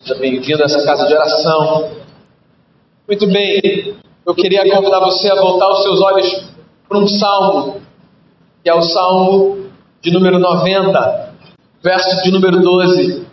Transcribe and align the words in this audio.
Seja 0.00 0.18
bem-vindo 0.20 0.62
a 0.62 0.66
essa 0.66 0.84
casa 0.84 1.06
de 1.06 1.14
oração. 1.14 1.90
Muito 3.08 3.26
bem, 3.26 3.96
eu 4.24 4.34
queria 4.34 4.62
convidar 4.70 5.00
você 5.00 5.30
a 5.30 5.34
voltar 5.34 5.68
os 5.70 5.82
seus 5.82 6.00
olhos 6.00 6.48
para 6.88 6.98
um 6.98 7.06
salmo, 7.06 7.80
que 8.62 8.70
é 8.70 8.74
o 8.74 8.82
salmo 8.82 9.70
de 10.00 10.12
número 10.12 10.38
90, 10.38 11.34
verso 11.82 12.22
de 12.22 12.30
número 12.30 12.60
12. 12.60 13.26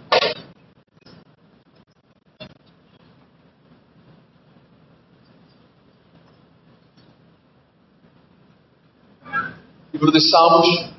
Livro 9.94 10.12
dos 10.12 10.30
Salmos, 10.30 10.90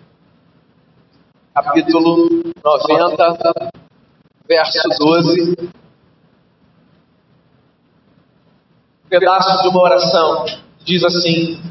capítulo 1.54 2.28
90, 2.64 3.70
verso 4.50 4.88
12. 4.98 5.56
Um 9.04 9.08
pedaço 9.08 9.62
de 9.62 9.68
uma 9.68 9.80
oração 9.80 10.44
diz 10.84 11.04
assim: 11.04 11.62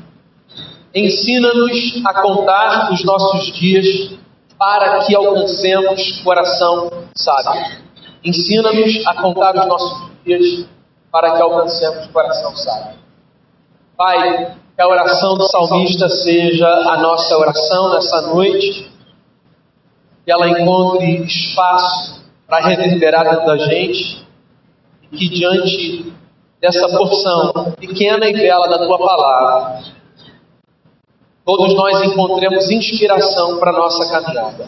Ensina-nos 0.95 2.01
a 2.05 2.21
contar 2.21 2.93
os 2.93 3.03
nossos 3.03 3.53
dias 3.53 4.17
para 4.57 5.05
que 5.05 5.13
alcancemos 5.13 6.21
coração 6.21 6.89
sábio. 7.15 7.79
Ensina-nos 8.23 9.05
a 9.05 9.21
contar 9.21 9.57
os 9.57 9.67
nossos 9.67 10.09
dias 10.25 10.65
para 11.11 11.35
que 11.35 11.41
alcancemos 11.41 12.07
coração 12.07 12.55
sábio. 12.55 12.98
Pai, 13.98 14.55
que 14.75 14.81
a 14.81 14.87
oração 14.87 15.35
do 15.35 15.48
salmista 15.48 16.07
seja 16.07 16.65
a 16.65 16.98
nossa 16.98 17.37
oração 17.37 17.93
nessa 17.93 18.21
noite, 18.21 18.89
que 20.23 20.31
ela 20.31 20.48
encontre 20.48 21.23
espaço 21.23 22.18
para 22.49 22.67
reverberar 22.67 23.30
dentro 23.30 23.45
da 23.45 23.58
gente, 23.58 24.27
e 25.03 25.17
que 25.17 25.30
diante 25.30 26.12
dessa 26.59 26.90
porção 26.90 27.71
pequena 27.79 28.27
e 28.27 28.34
bela 28.34 28.68
da 28.68 28.79
tua 28.79 28.98
palavra, 28.98 29.84
todos 31.46 31.76
nós 31.76 32.01
encontremos 32.04 32.70
inspiração 32.71 33.60
para 33.60 33.70
a 33.70 33.73
nossa 33.73 34.12
caminhada. 34.12 34.68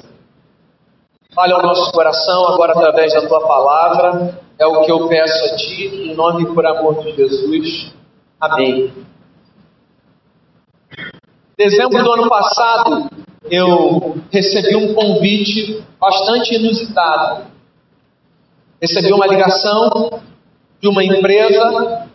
Fale 1.34 1.54
ao 1.54 1.62
nosso 1.64 1.92
coração 1.92 2.48
agora 2.48 2.74
através 2.74 3.14
da 3.14 3.28
tua 3.28 3.48
palavra, 3.48 4.40
é 4.60 4.66
o 4.68 4.84
que 4.84 4.92
eu 4.92 5.08
peço 5.08 5.46
a 5.46 5.56
ti, 5.56 5.88
em 5.88 6.16
nome 6.16 6.44
e 6.44 6.54
por 6.54 6.66
amor 6.66 7.04
de 7.04 7.16
Jesus. 7.16 7.92
Amém. 8.40 8.94
Dezembro 11.58 12.04
do 12.04 12.12
ano 12.12 12.30
passado, 12.30 13.10
eu 13.50 14.18
recebi 14.32 14.76
um 14.76 14.94
convite 14.94 15.84
bastante 16.00 16.56
inusitado. 16.56 17.51
Recebi 18.82 19.14
uma 19.14 19.28
ligação 19.28 20.22
de 20.80 20.88
uma 20.88 21.04
empresa 21.04 22.08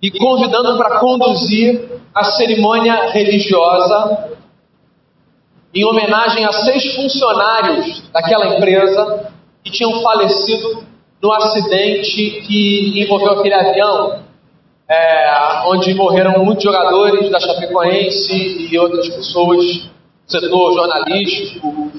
e 0.00 0.10
convidando 0.10 0.78
para 0.78 0.98
conduzir 0.98 2.00
a 2.14 2.24
cerimônia 2.24 3.10
religiosa 3.10 4.30
em 5.74 5.84
homenagem 5.84 6.44
a 6.44 6.52
seis 6.52 6.94
funcionários 6.94 8.02
daquela 8.12 8.56
empresa 8.56 9.30
que 9.62 9.70
tinham 9.70 10.00
falecido 10.02 10.84
no 11.20 11.32
acidente 11.32 12.42
que 12.46 13.02
envolveu 13.02 13.32
aquele 13.32 13.54
avião 13.54 14.22
é, 14.88 15.62
onde 15.66 15.92
morreram 15.94 16.44
muitos 16.44 16.64
jogadores 16.64 17.30
da 17.30 17.40
Chapecoense 17.40 18.68
e 18.70 18.78
outras 18.78 19.08
pessoas 19.08 19.88
setor 20.26 20.74
jornalístico 20.74 21.92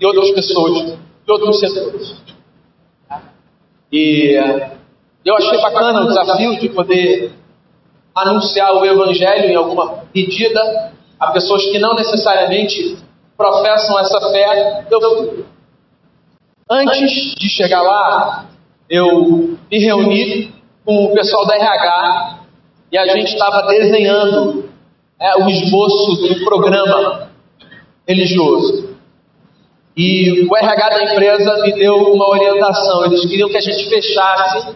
e 0.00 0.06
outras 0.06 0.30
pessoas 0.32 0.98
de 1.24 1.32
outros 1.32 1.60
setores. 1.60 2.21
E 3.92 4.34
eu 5.24 5.36
achei 5.36 5.60
bacana 5.60 6.00
o 6.00 6.08
desafio 6.08 6.58
de 6.58 6.68
poder 6.70 7.32
anunciar 8.14 8.74
o 8.74 8.84
Evangelho 8.84 9.50
em 9.50 9.54
alguma 9.54 10.04
medida 10.14 10.92
a 11.18 11.30
pessoas 11.30 11.64
que 11.66 11.78
não 11.78 11.94
necessariamente 11.94 12.96
professam 13.36 13.98
essa 14.00 14.20
fé. 14.30 14.86
Eu, 14.90 15.44
antes 16.70 17.34
de 17.36 17.48
chegar 17.48 17.82
lá, 17.82 18.46
eu 18.88 19.56
me 19.70 19.78
reuni 19.78 20.52
com 20.84 21.06
o 21.06 21.14
pessoal 21.14 21.46
da 21.46 21.56
RH 21.56 22.38
e 22.90 22.98
a 22.98 23.06
gente 23.06 23.32
estava 23.32 23.62
desenhando 23.68 24.68
é, 25.20 25.36
o 25.42 25.48
esboço 25.48 26.28
do 26.28 26.44
programa 26.44 27.30
religioso. 28.06 28.91
E 29.96 30.46
o 30.48 30.56
RH 30.56 30.88
da 30.88 31.12
empresa 31.12 31.62
me 31.62 31.72
deu 31.72 31.96
uma 31.96 32.28
orientação. 32.28 33.04
Eles 33.04 33.26
queriam 33.26 33.48
que 33.48 33.56
a 33.56 33.60
gente 33.60 33.88
fechasse 33.88 34.74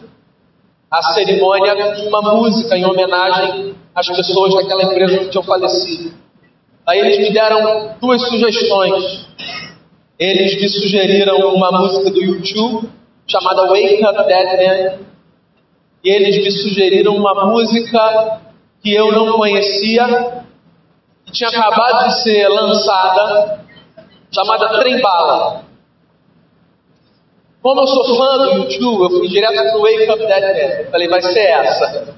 a 0.90 1.02
cerimônia 1.14 1.96
com 1.96 2.08
uma 2.08 2.34
música 2.34 2.76
em 2.76 2.84
homenagem 2.84 3.74
às 3.94 4.06
pessoas 4.08 4.54
daquela 4.54 4.84
empresa 4.84 5.18
que 5.18 5.28
tinham 5.30 5.44
falecido. 5.44 6.14
Aí 6.86 7.00
eles 7.00 7.18
me 7.18 7.32
deram 7.32 7.96
duas 8.00 8.22
sugestões. 8.28 9.26
Eles 10.18 10.60
me 10.60 10.68
sugeriram 10.68 11.54
uma 11.54 11.72
música 11.72 12.10
do 12.10 12.22
YouTube 12.22 12.88
chamada 13.26 13.66
Wake 13.66 14.04
Up 14.04 14.26
Dead 14.26 14.46
Man, 14.46 14.98
e 16.04 16.10
eles 16.10 16.36
me 16.36 16.50
sugeriram 16.50 17.16
uma 17.16 17.46
música 17.46 18.40
que 18.80 18.94
eu 18.94 19.10
não 19.10 19.32
conhecia, 19.32 20.44
que 21.24 21.32
tinha 21.32 21.50
acabado 21.50 22.06
de 22.06 22.22
ser 22.22 22.46
lançada, 22.48 23.65
chamada 24.30 24.78
Trembala. 24.80 25.64
Como 27.62 27.80
eu 27.80 27.86
sou 27.86 28.16
fã 28.16 28.38
do 28.38 28.50
YouTube, 28.58 29.02
eu 29.02 29.10
fui 29.18 29.28
direto 29.28 29.72
pro 29.72 29.82
Wake 29.82 30.10
Up 30.10 30.18
Dead 30.18 30.84
Man. 30.84 30.90
Falei, 30.90 31.08
vai 31.08 31.22
ser 31.22 31.40
essa. 31.40 32.14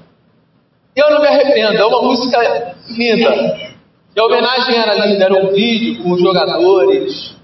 Eu 0.95 1.09
não 1.11 1.21
me 1.21 1.27
arrependo, 1.27 1.77
é 1.77 1.85
uma 1.85 2.01
música 2.01 2.75
linda. 2.89 3.69
E 4.15 4.19
a 4.19 4.25
homenagem 4.25 4.77
era 4.77 5.05
linda, 5.05 5.25
era 5.25 5.33
um 5.33 5.51
vídeo 5.51 6.03
com 6.03 6.11
os 6.11 6.21
jogadores. 6.21 7.35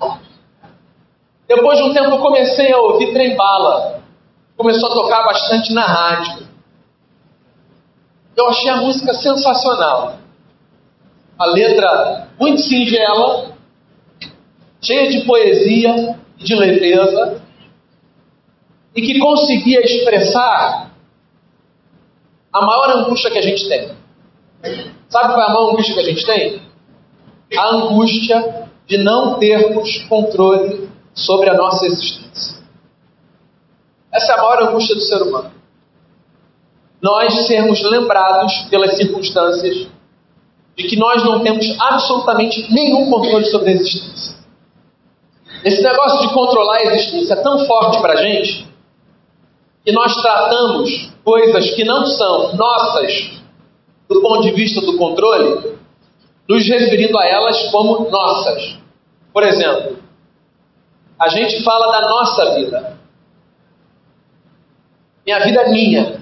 Depois 1.47 1.77
de 1.77 1.83
um 1.83 1.93
tempo 1.93 2.09
eu 2.09 2.19
comecei 2.19 2.71
a 2.71 2.79
ouvir 2.79 3.13
Trembala 3.13 3.95
começou 4.57 4.89
a 4.89 4.93
tocar 4.93 5.23
bastante 5.25 5.73
na 5.73 5.85
rádio. 5.85 6.47
Eu 8.35 8.49
achei 8.49 8.69
a 8.69 8.77
música 8.77 9.13
sensacional. 9.13 10.15
A 11.37 11.45
letra 11.45 12.29
muito 12.39 12.61
singela, 12.61 13.54
cheia 14.85 15.09
de 15.09 15.25
poesia 15.25 16.19
e 16.39 16.43
de 16.43 16.55
leveza, 16.55 17.41
e 18.95 19.01
que 19.01 19.19
conseguia 19.19 19.81
expressar 19.81 20.91
a 22.53 22.65
maior 22.65 22.89
angústia 22.97 23.31
que 23.31 23.39
a 23.39 23.41
gente 23.41 23.67
tem. 23.67 23.91
Sabe 25.09 25.33
qual 25.33 25.41
é 25.41 25.45
a 25.45 25.53
maior 25.53 25.71
angústia 25.71 25.93
que 25.93 25.99
a 25.99 26.03
gente 26.03 26.25
tem? 26.25 26.61
A 27.57 27.75
angústia 27.75 28.69
de 28.87 28.97
não 28.97 29.37
termos 29.39 29.97
controle 30.07 30.89
sobre 31.13 31.49
a 31.49 31.55
nossa 31.55 31.85
existência. 31.85 32.63
Essa 34.11 34.33
é 34.33 34.35
a 34.35 34.41
maior 34.41 34.63
angústia 34.69 34.95
do 34.95 35.01
ser 35.01 35.21
humano. 35.21 35.51
Nós 37.01 37.45
sermos 37.47 37.81
lembrados 37.83 38.53
pelas 38.69 38.95
circunstâncias 38.95 39.87
de 40.77 40.83
que 40.87 40.95
nós 40.95 41.23
não 41.23 41.41
temos 41.41 41.65
absolutamente 41.79 42.71
nenhum 42.73 43.09
controle 43.09 43.45
sobre 43.45 43.71
a 43.71 43.73
existência. 43.73 44.34
Esse 45.65 45.81
negócio 45.81 46.27
de 46.27 46.31
controlar 46.31 46.77
a 46.77 46.83
existência 46.83 47.33
é 47.33 47.41
tão 47.41 47.65
forte 47.65 47.99
para 47.99 48.13
a 48.13 48.17
gente 48.17 48.67
que 49.83 49.91
nós 49.91 50.13
tratamos 50.21 51.09
coisas 51.23 51.71
que 51.71 51.83
não 51.83 52.05
são 52.05 52.55
nossas 52.55 53.31
do 54.07 54.21
ponto 54.21 54.43
de 54.43 54.51
vista 54.51 54.79
do 54.81 54.95
controle, 54.95 55.75
nos 56.47 56.67
referindo 56.67 57.17
a 57.17 57.25
elas 57.25 57.71
como 57.71 58.07
nossas. 58.11 58.77
Por 59.33 59.41
exemplo, 59.41 59.97
a 61.19 61.29
gente 61.29 61.63
fala 61.63 61.91
da 61.91 62.09
nossa 62.09 62.55
vida. 62.55 62.99
Minha 65.25 65.39
vida 65.39 65.61
é 65.61 65.69
minha. 65.71 66.21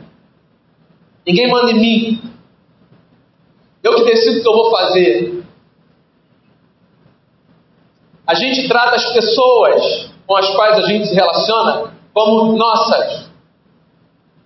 Ninguém 1.28 1.52
manda 1.52 1.72
em 1.72 1.80
mim. 1.80 2.22
Eu 3.84 3.96
que 3.96 4.06
decido 4.06 4.40
o 4.40 4.42
que 4.42 4.48
eu 4.48 4.54
vou 4.54 4.72
fazer. 4.72 5.43
A 8.26 8.34
gente 8.34 8.68
trata 8.68 8.96
as 8.96 9.12
pessoas 9.12 10.10
com 10.26 10.36
as 10.36 10.50
quais 10.52 10.78
a 10.80 10.88
gente 10.88 11.08
se 11.08 11.14
relaciona 11.14 11.94
como 12.14 12.56
nossas. 12.58 13.28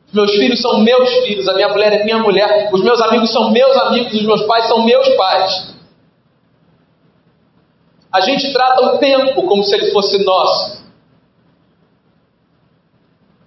Os 0.07 0.13
meus 0.13 0.31
filhos 0.31 0.61
são 0.61 0.79
meus 0.79 1.09
filhos, 1.25 1.47
a 1.47 1.53
minha 1.53 1.69
mulher 1.69 1.93
é 1.93 2.03
minha 2.03 2.17
mulher, 2.17 2.69
os 2.73 2.81
meus 2.81 2.99
amigos 3.01 3.31
são 3.31 3.51
meus 3.51 3.75
amigos, 3.77 4.13
os 4.13 4.23
meus 4.23 4.41
pais 4.43 4.67
são 4.67 4.83
meus 4.83 5.07
pais. 5.15 5.75
A 8.11 8.21
gente 8.21 8.51
trata 8.51 8.81
o 8.81 8.97
tempo 8.97 9.43
como 9.43 9.63
se 9.63 9.75
ele 9.75 9.91
fosse 9.91 10.23
nosso. 10.23 10.81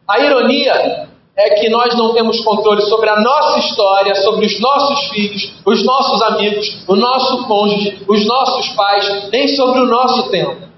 A 0.06 0.18
ironia 0.20 1.08
é 1.40 1.50
que 1.54 1.68
nós 1.70 1.96
não 1.96 2.12
temos 2.12 2.40
controle 2.40 2.82
sobre 2.82 3.08
a 3.08 3.20
nossa 3.20 3.58
história, 3.60 4.14
sobre 4.16 4.46
os 4.46 4.60
nossos 4.60 5.08
filhos, 5.08 5.52
os 5.64 5.84
nossos 5.84 6.20
amigos, 6.22 6.84
o 6.86 6.94
nosso 6.94 7.46
cônjuge, 7.46 8.04
os 8.06 8.26
nossos 8.26 8.68
pais, 8.74 9.30
nem 9.30 9.48
sobre 9.48 9.80
o 9.80 9.86
nosso 9.86 10.28
tempo. 10.30 10.68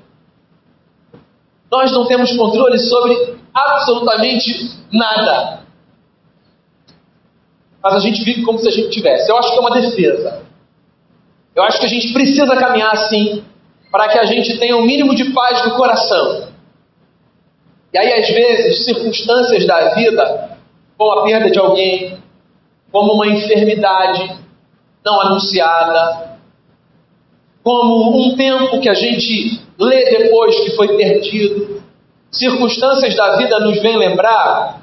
Nós 1.70 1.90
não 1.90 2.06
temos 2.06 2.36
controle 2.36 2.78
sobre 2.78 3.36
absolutamente 3.52 4.70
nada. 4.92 5.62
Mas 7.82 7.94
a 7.94 7.98
gente 7.98 8.22
vive 8.22 8.42
como 8.42 8.58
se 8.58 8.68
a 8.68 8.70
gente 8.70 8.90
tivesse. 8.90 9.28
Eu 9.30 9.38
acho 9.38 9.50
que 9.50 9.58
é 9.58 9.60
uma 9.60 9.70
defesa. 9.70 10.42
Eu 11.56 11.64
acho 11.64 11.80
que 11.80 11.86
a 11.86 11.88
gente 11.88 12.12
precisa 12.12 12.54
caminhar 12.56 12.92
assim 12.92 13.42
para 13.90 14.08
que 14.08 14.18
a 14.18 14.24
gente 14.24 14.58
tenha 14.58 14.76
um 14.76 14.82
mínimo 14.82 15.14
de 15.14 15.32
paz 15.32 15.64
no 15.66 15.74
coração. 15.74 16.48
E 17.92 17.98
aí, 17.98 18.12
às 18.12 18.28
vezes, 18.28 18.84
circunstâncias 18.84 19.66
da 19.66 19.94
vida, 19.94 20.51
como 21.02 21.18
a 21.18 21.24
perda 21.24 21.50
de 21.50 21.58
alguém, 21.58 22.18
como 22.92 23.14
uma 23.14 23.26
enfermidade 23.26 24.38
não 25.04 25.20
anunciada, 25.20 26.38
como 27.64 28.24
um 28.24 28.36
tempo 28.36 28.80
que 28.80 28.88
a 28.88 28.94
gente 28.94 29.60
lê 29.76 30.04
depois 30.04 30.54
que 30.60 30.76
foi 30.76 30.96
perdido, 30.96 31.82
circunstâncias 32.30 33.16
da 33.16 33.36
vida 33.36 33.58
nos 33.58 33.82
vêm 33.82 33.96
lembrar 33.96 34.82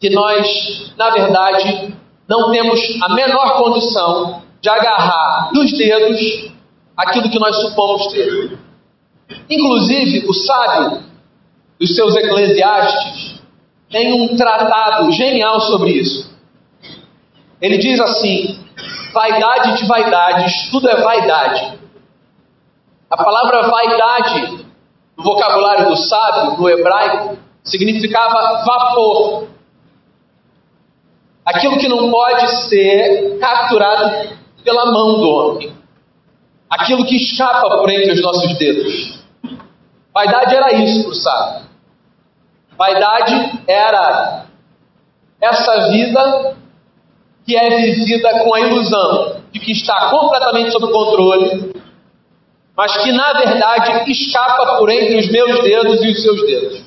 que 0.00 0.10
nós, 0.10 0.92
na 0.96 1.10
verdade, 1.10 1.94
não 2.28 2.50
temos 2.50 2.80
a 3.00 3.14
menor 3.14 3.62
condição 3.62 4.42
de 4.60 4.68
agarrar 4.68 5.50
nos 5.52 5.70
dedos 5.70 6.50
aquilo 6.96 7.30
que 7.30 7.38
nós 7.38 7.56
supomos 7.60 8.08
ter. 8.08 8.58
Inclusive, 9.48 10.26
o 10.26 10.34
sábio 10.34 11.02
dos 11.78 11.94
seus 11.94 12.16
eclesiastes 12.16 13.17
tem 13.90 14.12
um 14.12 14.36
tratado 14.36 15.10
genial 15.12 15.60
sobre 15.60 15.92
isso. 15.92 16.30
Ele 17.60 17.78
diz 17.78 17.98
assim: 18.00 18.58
vaidade 19.12 19.78
de 19.78 19.86
vaidades, 19.86 20.70
tudo 20.70 20.88
é 20.88 21.00
vaidade. 21.02 21.78
A 23.10 23.16
palavra 23.16 23.68
vaidade, 23.68 24.66
no 25.16 25.24
vocabulário 25.24 25.88
do 25.88 25.96
sábio, 25.96 26.58
no 26.58 26.68
hebraico, 26.68 27.38
significava 27.64 28.62
vapor. 28.64 29.48
Aquilo 31.44 31.78
que 31.78 31.88
não 31.88 32.10
pode 32.10 32.46
ser 32.68 33.38
capturado 33.38 34.36
pela 34.62 34.92
mão 34.92 35.18
do 35.18 35.30
homem. 35.30 35.72
Aquilo 36.68 37.06
que 37.06 37.16
escapa 37.16 37.78
por 37.78 37.90
entre 37.90 38.12
os 38.12 38.20
nossos 38.20 38.58
dedos. 38.58 39.18
Vaidade 40.12 40.54
era 40.54 40.74
isso 40.74 41.04
para 41.04 41.12
o 41.12 41.14
sábio. 41.14 41.67
Vaidade 42.78 43.64
era 43.66 44.46
essa 45.40 45.90
vida 45.90 46.56
que 47.44 47.56
é 47.56 47.76
vivida 47.76 48.44
com 48.44 48.54
a 48.54 48.60
ilusão 48.60 49.40
de 49.50 49.58
que 49.58 49.72
está 49.72 50.10
completamente 50.10 50.70
sob 50.70 50.92
controle, 50.92 51.74
mas 52.76 52.96
que 52.98 53.10
na 53.10 53.32
verdade 53.32 54.08
escapa 54.12 54.78
por 54.78 54.88
entre 54.90 55.18
os 55.18 55.28
meus 55.28 55.60
dedos 55.64 56.04
e 56.04 56.10
os 56.12 56.22
seus 56.22 56.46
dedos. 56.46 56.84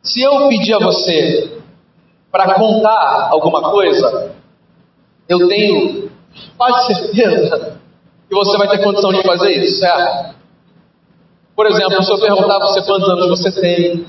Se 0.00 0.22
eu 0.22 0.48
pedir 0.48 0.74
a 0.74 0.78
você 0.78 1.60
para 2.30 2.54
contar 2.54 3.30
alguma 3.32 3.68
coisa, 3.72 4.32
eu 5.28 5.48
tenho 5.48 6.08
quase 6.56 6.94
certeza 6.94 7.80
que 8.28 8.34
você 8.34 8.56
vai 8.58 8.68
ter 8.68 8.84
condição 8.84 9.12
de 9.12 9.22
fazer 9.24 9.50
isso, 9.64 9.80
certo? 9.80 10.35
Por 11.56 11.66
exemplo, 11.66 12.02
se 12.02 12.12
eu 12.12 12.18
perguntar 12.20 12.56
a 12.56 12.58
você 12.58 12.82
quantos 12.82 13.08
anos 13.08 13.28
você 13.30 13.50
tem, 13.50 14.06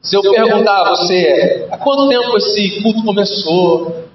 se 0.00 0.16
eu 0.16 0.22
perguntar 0.22 0.80
a 0.80 0.90
você 0.90 1.68
há 1.72 1.76
quanto 1.76 2.08
tempo 2.08 2.36
esse 2.38 2.80
culto 2.80 3.04
começou, 3.04 4.06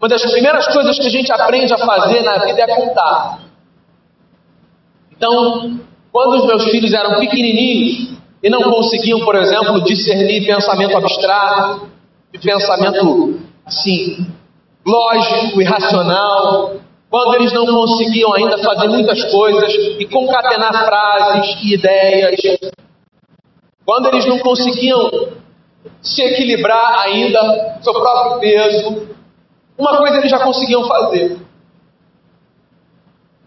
uma 0.00 0.08
das 0.08 0.22
primeiras 0.22 0.66
coisas 0.66 0.98
que 0.98 1.06
a 1.06 1.10
gente 1.10 1.30
aprende 1.30 1.72
a 1.72 1.78
fazer 1.78 2.22
na 2.22 2.38
vida 2.44 2.60
é 2.60 2.74
contar. 2.74 3.38
Então, 5.12 5.78
quando 6.10 6.40
os 6.40 6.46
meus 6.46 6.64
filhos 6.70 6.92
eram 6.92 7.20
pequenininhos 7.20 8.10
e 8.42 8.50
não 8.50 8.62
conseguiam, 8.62 9.20
por 9.20 9.36
exemplo, 9.36 9.80
discernir 9.84 10.44
pensamento 10.44 10.96
abstrato 10.96 11.88
e 12.32 12.38
pensamento 12.38 13.38
assim, 13.64 14.26
lógico 14.84 15.60
e 15.60 15.64
racional, 15.64 16.80
quando 17.10 17.34
eles 17.34 17.52
não 17.52 17.66
conseguiam 17.66 18.32
ainda 18.32 18.56
fazer 18.58 18.88
muitas 18.88 19.24
coisas 19.32 19.72
e 19.98 20.06
concatenar 20.06 20.72
frases 20.86 21.56
e 21.60 21.74
ideias, 21.74 22.40
quando 23.84 24.06
eles 24.06 24.24
não 24.26 24.38
conseguiam 24.38 25.10
se 26.00 26.22
equilibrar 26.22 27.00
ainda 27.00 27.80
seu 27.82 27.92
próprio 27.94 28.38
peso, 28.38 29.08
uma 29.76 29.96
coisa 29.96 30.18
eles 30.18 30.30
já 30.30 30.38
conseguiam 30.38 30.86
fazer. 30.86 31.36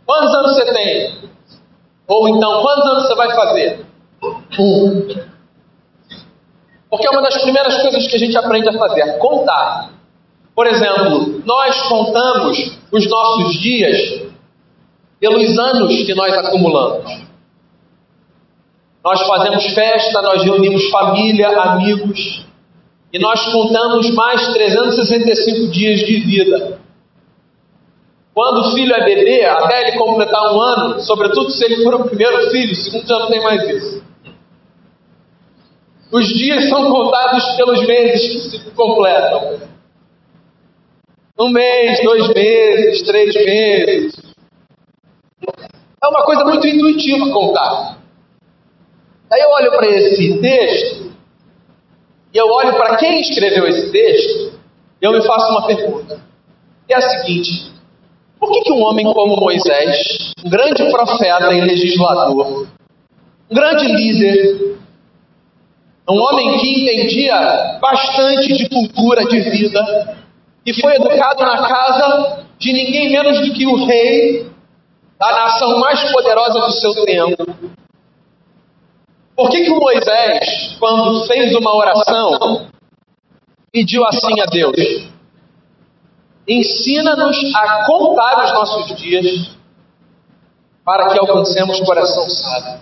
Quantos 0.06 0.36
anos 0.36 0.56
você 0.56 0.74
tem? 0.74 1.30
Ou 2.06 2.28
então, 2.28 2.62
quantos 2.62 2.86
anos 2.86 3.04
você 3.08 3.16
vai 3.16 3.34
fazer? 3.34 3.86
Um. 4.60 5.08
Porque 6.90 7.08
é 7.08 7.12
uma 7.12 7.22
das 7.22 7.42
primeiras 7.42 7.82
coisas 7.82 8.08
que 8.08 8.16
a 8.16 8.20
gente 8.20 8.38
aprende 8.38 8.68
a 8.68 8.78
fazer, 8.78 9.18
contar. 9.20 9.93
Por 10.56 10.68
exemplo, 10.68 11.42
nós 11.46 11.82
contamos 11.84 12.78
os 12.92 13.10
nossos 13.10 13.54
dias 13.60 13.98
pelos 15.20 15.58
anos 15.58 15.94
que 16.06 16.14
nós 16.14 16.34
acumulamos. 16.38 17.24
Nós 19.04 19.22
fazemos 19.28 19.66
festa, 19.74 20.22
nós 20.22 20.44
reunimos 20.44 20.90
família, 20.90 21.50
amigos, 21.50 22.46
e 23.12 23.20
nós 23.20 23.46
contamos 23.52 24.12
mais 24.12 24.48
365 24.54 25.72
dias 25.72 26.00
de 26.00 26.20
vida. 26.20 26.80
Quando 28.34 28.62
o 28.62 28.72
filho 28.74 28.94
é 28.94 29.06
bebê, 29.06 29.46
até 29.46 29.88
ele 29.88 29.98
completar 29.98 30.54
um 30.54 30.60
ano, 30.60 31.02
sobretudo 31.02 31.52
se 31.52 31.64
ele 31.66 31.84
for 31.84 31.96
o 31.96 32.06
primeiro 32.06 32.50
filho, 32.50 32.72
o 32.72 32.76
segundo 32.76 33.08
já 33.08 33.20
não 33.20 33.28
tem 33.28 33.42
mais 33.42 33.70
isso. 33.70 34.04
Os 36.12 36.28
dias 36.28 36.70
são 36.70 36.92
contados 36.92 37.44
pelos 37.56 37.86
meses 37.86 38.50
que 38.52 38.58
se 38.58 38.72
completam. 38.72 39.73
Um 41.40 41.50
mês, 41.50 42.00
dois 42.04 42.28
meses, 42.30 43.02
três 43.04 43.34
meses. 43.34 44.14
É 46.04 46.08
uma 46.08 46.24
coisa 46.24 46.46
muito 46.46 46.68
intuitiva 46.68 47.28
contar. 47.32 47.98
Aí 49.32 49.42
eu 49.42 49.50
olho 49.50 49.72
para 49.72 49.88
esse 49.88 50.40
texto, 50.40 51.12
e 52.32 52.38
eu 52.38 52.48
olho 52.48 52.74
para 52.74 52.98
quem 52.98 53.20
escreveu 53.20 53.68
esse 53.68 53.92
texto, 53.92 54.60
e 55.02 55.06
eu 55.06 55.12
me 55.12 55.26
faço 55.26 55.50
uma 55.50 55.66
pergunta. 55.66 56.22
É 56.88 56.96
a 56.96 57.02
seguinte: 57.02 57.72
por 58.40 58.52
que, 58.52 58.62
que 58.62 58.72
um 58.72 58.84
homem 58.84 59.12
como 59.12 59.36
Moisés, 59.36 60.34
um 60.46 60.50
grande 60.52 60.84
profeta 60.92 61.52
e 61.52 61.62
legislador, 61.62 62.68
um 63.50 63.56
grande 63.56 63.88
líder, 63.88 64.78
um 66.08 66.20
homem 66.22 66.60
que 66.60 66.84
entendia 66.84 67.80
bastante 67.82 68.54
de 68.54 68.70
cultura, 68.70 69.26
de 69.26 69.40
vida, 69.50 70.18
e 70.66 70.82
foi 70.82 70.96
educado 70.96 71.44
na 71.44 71.68
casa 71.68 72.46
de 72.58 72.72
ninguém 72.72 73.12
menos 73.12 73.40
do 73.40 73.54
que 73.54 73.66
o 73.66 73.86
rei 73.86 74.50
da 75.20 75.32
nação 75.32 75.80
mais 75.80 76.12
poderosa 76.12 76.60
do 76.60 76.72
seu 76.72 77.06
tempo. 77.06 77.46
Por 79.36 79.50
que, 79.50 79.64
que 79.64 79.70
Moisés, 79.70 80.76
quando 80.80 81.26
fez 81.26 81.56
uma 81.56 81.76
oração, 81.76 82.68
pediu 83.72 84.06
assim 84.06 84.40
a 84.40 84.46
Deus? 84.46 84.76
Ensina-nos 86.48 87.38
a 87.56 87.86
contar 87.86 88.46
os 88.46 88.54
nossos 88.54 88.98
dias 88.98 89.50
para 90.84 91.10
que 91.10 91.20
alcancemos 91.20 91.80
coração 91.82 92.30
sábio. 92.30 92.80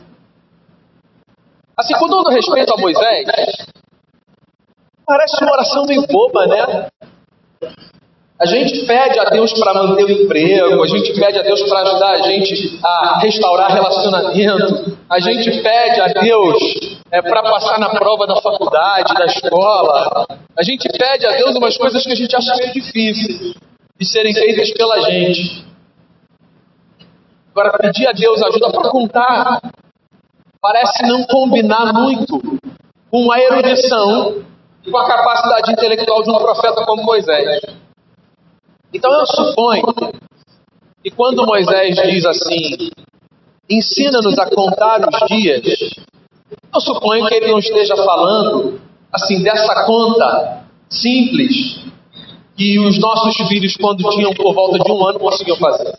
Assim, 1.77 1.93
com 1.93 2.07
todo 2.07 2.29
respeito 2.29 2.73
a 2.73 2.77
Moisés, 2.77 3.27
parece 5.05 5.43
uma 5.43 5.53
oração 5.53 5.85
meio 5.85 6.05
boba, 6.07 6.47
né? 6.47 6.89
A 8.41 8.45
gente 8.47 8.87
pede 8.87 9.19
a 9.19 9.25
Deus 9.25 9.53
para 9.53 9.71
manter 9.71 10.03
o 10.03 10.09
emprego, 10.09 10.83
a 10.83 10.87
gente 10.87 11.13
pede 11.13 11.37
a 11.37 11.43
Deus 11.43 11.61
para 11.61 11.81
ajudar 11.81 12.09
a 12.13 12.21
gente 12.23 12.79
a 12.83 13.19
restaurar 13.19 13.71
relacionamento, 13.71 14.97
a 15.07 15.19
gente 15.19 15.61
pede 15.61 16.01
a 16.01 16.07
Deus 16.07 16.57
é, 17.11 17.21
para 17.21 17.43
passar 17.43 17.77
na 17.79 17.89
prova 17.89 18.25
da 18.25 18.41
faculdade, 18.41 19.13
da 19.13 19.25
escola, 19.25 20.25
a 20.57 20.63
gente 20.63 20.89
pede 20.89 21.27
a 21.27 21.37
Deus 21.37 21.55
umas 21.55 21.77
coisas 21.77 22.03
que 22.03 22.11
a 22.11 22.15
gente 22.15 22.35
acha 22.35 22.55
meio 22.55 22.73
difíceis 22.73 23.53
de 23.99 24.07
serem 24.07 24.33
feitas 24.33 24.71
pela 24.71 24.99
gente. 25.01 25.63
Agora, 27.51 27.77
pedir 27.77 28.07
a 28.07 28.11
Deus 28.11 28.41
ajuda 28.41 28.71
para 28.71 28.89
contar 28.89 29.61
parece 30.59 31.03
não 31.03 31.25
combinar 31.25 31.93
muito 31.93 32.41
com 33.11 33.31
a 33.31 33.39
erudição 33.39 34.43
e 34.83 34.89
com 34.89 34.97
a 34.97 35.07
capacidade 35.07 35.73
intelectual 35.73 36.23
de 36.23 36.31
um 36.31 36.39
profeta 36.39 36.83
como 36.85 37.03
Moisés. 37.03 37.61
Então 38.93 39.11
eu 39.13 39.25
suponho 39.25 39.83
que 41.03 41.11
quando 41.11 41.45
Moisés 41.45 41.95
diz 41.95 42.25
assim, 42.25 42.89
ensina-nos 43.69 44.37
a 44.37 44.49
contar 44.49 44.99
os 45.07 45.27
dias, 45.27 45.61
eu 46.73 46.81
suponho 46.81 47.25
que 47.27 47.35
ele 47.35 47.51
não 47.51 47.59
esteja 47.59 47.95
falando 47.95 48.81
assim 49.11 49.41
dessa 49.41 49.85
conta 49.85 50.65
simples 50.89 51.81
que 52.57 52.77
os 52.79 52.99
nossos 52.99 53.35
filhos, 53.47 53.75
quando 53.77 54.07
tinham 54.09 54.33
por 54.33 54.53
volta 54.53 54.77
de 54.77 54.91
um 54.91 55.07
ano, 55.07 55.19
conseguiam 55.19 55.57
fazer. 55.57 55.95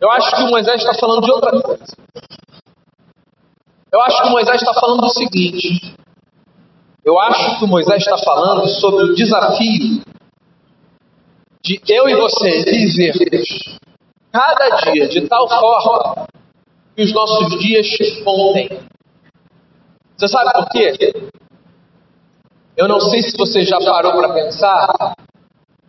Eu 0.00 0.10
acho 0.10 0.36
que 0.36 0.42
Moisés 0.42 0.82
está 0.82 0.94
falando 0.94 1.24
de 1.24 1.32
outra 1.32 1.62
coisa. 1.62 1.96
Eu 3.90 4.02
acho 4.02 4.22
que 4.22 4.28
Moisés 4.28 4.56
está 4.56 4.74
falando 4.74 5.00
do 5.00 5.10
seguinte. 5.10 5.94
Eu 7.04 7.18
acho 7.18 7.58
que 7.58 7.66
Moisés 7.66 8.02
está 8.02 8.18
falando 8.18 8.66
sobre 8.68 9.04
o 9.04 9.14
desafio 9.14 10.02
de 11.64 11.80
eu 11.88 12.06
e 12.06 12.14
você 12.14 12.62
vivermos 12.62 13.78
cada 14.30 14.68
dia 14.82 15.08
de 15.08 15.26
tal 15.26 15.48
forma 15.48 16.26
que 16.94 17.02
os 17.02 17.12
nossos 17.12 17.58
dias 17.58 17.86
contem. 18.22 18.68
Você 20.16 20.28
sabe 20.28 20.52
por 20.52 20.68
quê? 20.68 20.92
Eu 22.76 22.86
não 22.86 23.00
sei 23.00 23.22
se 23.22 23.36
você 23.36 23.64
já 23.64 23.78
parou 23.78 24.12
para 24.12 24.34
pensar, 24.34 25.14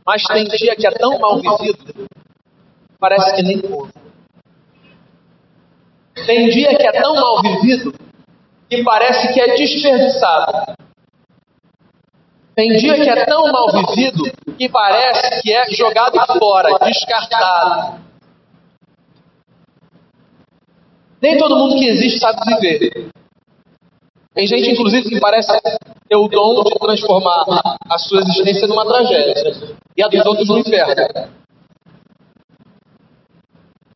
mas 0.05 0.23
tem 0.23 0.45
dia 0.45 0.75
que 0.77 0.87
é 0.87 0.91
tão 0.91 1.19
mal 1.19 1.41
vivido, 1.41 2.07
parece 2.97 3.35
que 3.35 3.43
nem 3.43 3.59
pouco. 3.59 3.89
Tem 6.25 6.49
dia 6.49 6.77
que 6.77 6.87
é 6.87 7.01
tão 7.01 7.15
mal 7.15 7.41
vivido 7.41 7.93
que 8.69 8.81
parece 8.81 9.33
que 9.33 9.41
é 9.41 9.55
desperdiçado. 9.55 10.84
Tem 12.55 12.69
dia 12.77 12.95
que 12.95 13.09
é 13.09 13.25
tão 13.25 13.51
mal 13.51 13.67
vivido 13.69 14.23
que 14.57 14.69
parece 14.69 15.41
que 15.41 15.51
é 15.51 15.69
jogado 15.71 16.17
fora, 16.39 16.77
descartado. 16.79 17.99
Nem 21.21 21.37
todo 21.37 21.57
mundo 21.57 21.75
que 21.75 21.87
existe 21.87 22.19
sabe 22.19 22.39
viver. 22.55 23.09
Tem 24.33 24.47
gente, 24.47 24.69
inclusive, 24.69 25.09
que 25.09 25.19
parece 25.19 25.51
ter 26.07 26.15
o 26.15 26.27
dom 26.27 26.63
de 26.63 26.77
transformar 26.79 27.45
a 27.89 27.97
sua 27.97 28.19
existência 28.19 28.67
numa 28.67 28.85
tragédia 28.85 29.75
e 29.97 30.03
a 30.03 30.07
dos 30.07 30.25
outros 30.25 30.47
no 30.47 30.59
inferno. 30.59 30.93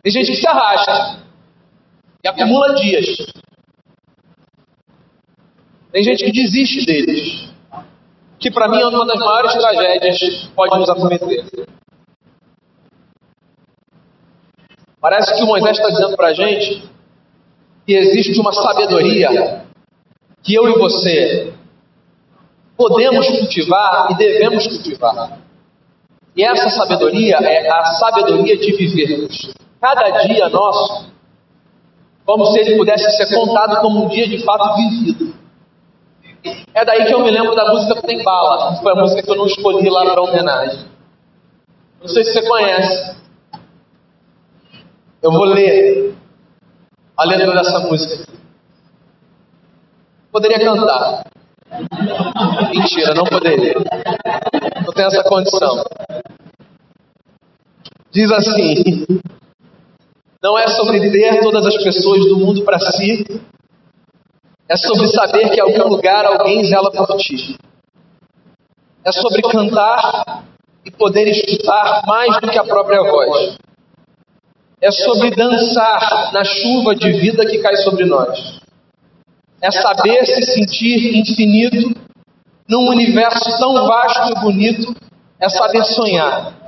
Tem 0.01 0.11
gente 0.11 0.31
que 0.31 0.37
se 0.37 0.47
arrasta 0.47 1.19
e 2.23 2.27
acumula 2.27 2.73
dias. 2.75 3.05
Tem 5.91 6.03
gente 6.03 6.23
que 6.23 6.31
desiste 6.31 6.85
deles, 6.85 7.48
que 8.39 8.49
para 8.49 8.67
mim 8.67 8.81
é 8.81 8.87
uma 8.87 9.05
das 9.05 9.19
maiores 9.19 9.53
tragédias 9.53 10.17
que 10.17 10.47
pode 10.55 10.79
nos 10.79 10.89
acometer. 10.89 11.45
Parece 15.01 15.35
que 15.35 15.43
o 15.43 15.47
Moisés 15.47 15.77
está 15.77 15.89
dizendo 15.89 16.15
para 16.15 16.27
a 16.27 16.33
gente 16.33 16.83
que 17.85 17.93
existe 17.93 18.39
uma 18.39 18.53
sabedoria 18.53 19.65
que 20.43 20.53
eu 20.55 20.69
e 20.69 20.77
você 20.77 21.53
podemos 22.77 23.27
cultivar 23.27 24.11
e 24.11 24.15
devemos 24.15 24.67
cultivar. 24.67 25.39
E 26.35 26.43
essa 26.43 26.69
sabedoria 26.69 27.37
é 27.37 27.69
a 27.69 27.85
sabedoria 27.85 28.57
de 28.57 28.71
vivermos. 28.73 29.51
Cada 29.81 30.09
dia 30.21 30.47
nosso 30.49 31.09
como 32.25 32.45
se 32.45 32.59
ele 32.59 32.77
pudesse 32.77 33.09
ser 33.17 33.33
contado 33.33 33.81
como 33.81 34.05
um 34.05 34.07
dia 34.07 34.27
de 34.29 34.43
fato 34.45 34.75
vivido. 34.75 35.33
É 36.79 36.85
daí 36.85 37.05
que 37.05 37.13
eu 37.13 37.21
me 37.21 37.29
lembro 37.29 37.53
da 37.55 37.73
música 37.73 38.01
Tem 38.03 38.23
Bala, 38.23 38.73
que 38.77 38.81
foi 38.81 38.93
a 38.93 38.95
música 38.95 39.21
que 39.21 39.29
eu 39.29 39.35
não 39.35 39.47
escolhi 39.47 39.89
lá 39.89 40.05
para 40.05 40.21
homenagem. 40.21 40.85
Não 41.99 42.07
sei 42.07 42.23
se 42.23 42.31
você 42.31 42.47
conhece. 42.47 43.17
Eu 45.21 45.29
vou 45.29 45.43
ler 45.43 46.15
a 47.17 47.25
letra 47.25 47.51
dessa 47.51 47.79
música. 47.79 48.31
Poderia 50.31 50.57
cantar. 50.57 51.25
Mentira, 52.73 53.13
não 53.13 53.25
poderia. 53.25 53.75
Não 54.85 54.93
tenho 54.93 55.07
essa 55.07 55.23
condição. 55.25 55.83
Diz 58.09 58.31
assim: 58.31 59.05
não 60.41 60.57
é 60.57 60.65
sobre 60.69 61.11
ter 61.11 61.41
todas 61.41 61.65
as 61.65 61.75
pessoas 61.83 62.25
do 62.29 62.37
mundo 62.37 62.63
para 62.63 62.79
si. 62.79 63.25
É 64.69 64.77
sobre 64.77 65.07
saber 65.07 65.49
que 65.49 65.57
em 65.57 65.61
algum 65.61 65.87
lugar 65.87 66.25
alguém 66.25 66.63
zela 66.63 66.91
por 66.91 67.17
ti. 67.17 67.57
É 69.03 69.11
sobre 69.11 69.41
cantar 69.41 70.43
e 70.85 70.91
poder 70.91 71.27
escutar 71.27 72.03
mais 72.05 72.39
do 72.39 72.47
que 72.47 72.59
a 72.59 72.63
própria 72.63 73.01
voz. 73.01 73.57
É 74.79 74.91
sobre 74.91 75.31
dançar 75.31 76.31
na 76.31 76.43
chuva 76.43 76.95
de 76.95 77.11
vida 77.13 77.45
que 77.45 77.57
cai 77.57 77.75
sobre 77.77 78.05
nós. 78.05 78.59
É 79.61 79.71
saber 79.71 80.25
se 80.25 80.41
sentir 80.43 81.17
infinito 81.17 81.99
num 82.67 82.87
universo 82.89 83.57
tão 83.57 83.73
vasto 83.87 84.31
e 84.31 84.39
bonito. 84.39 84.95
É 85.39 85.49
saber 85.49 85.83
sonhar 85.83 86.59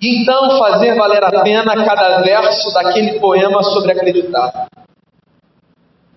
e 0.00 0.22
então 0.22 0.58
fazer 0.58 0.94
valer 0.94 1.24
a 1.24 1.42
pena 1.42 1.84
cada 1.84 2.20
verso 2.20 2.72
daquele 2.72 3.18
poema 3.18 3.62
sobre 3.62 3.92
acreditar. 3.92 4.68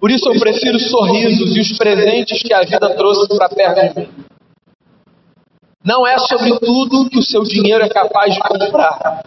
Por 0.00 0.10
isso 0.10 0.28
eu 0.32 0.40
prefiro 0.40 0.76
os 0.76 0.90
sorrisos 0.90 1.54
e 1.54 1.60
os 1.60 1.76
presentes 1.76 2.42
que 2.42 2.54
a 2.54 2.62
vida 2.62 2.96
trouxe 2.96 3.28
para 3.36 3.50
perto 3.50 3.94
de 3.94 4.00
mim. 4.00 4.08
Não 5.84 6.06
é 6.06 6.18
sobre 6.18 6.58
tudo 6.58 7.08
que 7.10 7.18
o 7.18 7.22
seu 7.22 7.42
dinheiro 7.42 7.84
é 7.84 7.88
capaz 7.88 8.34
de 8.34 8.40
comprar, 8.40 9.22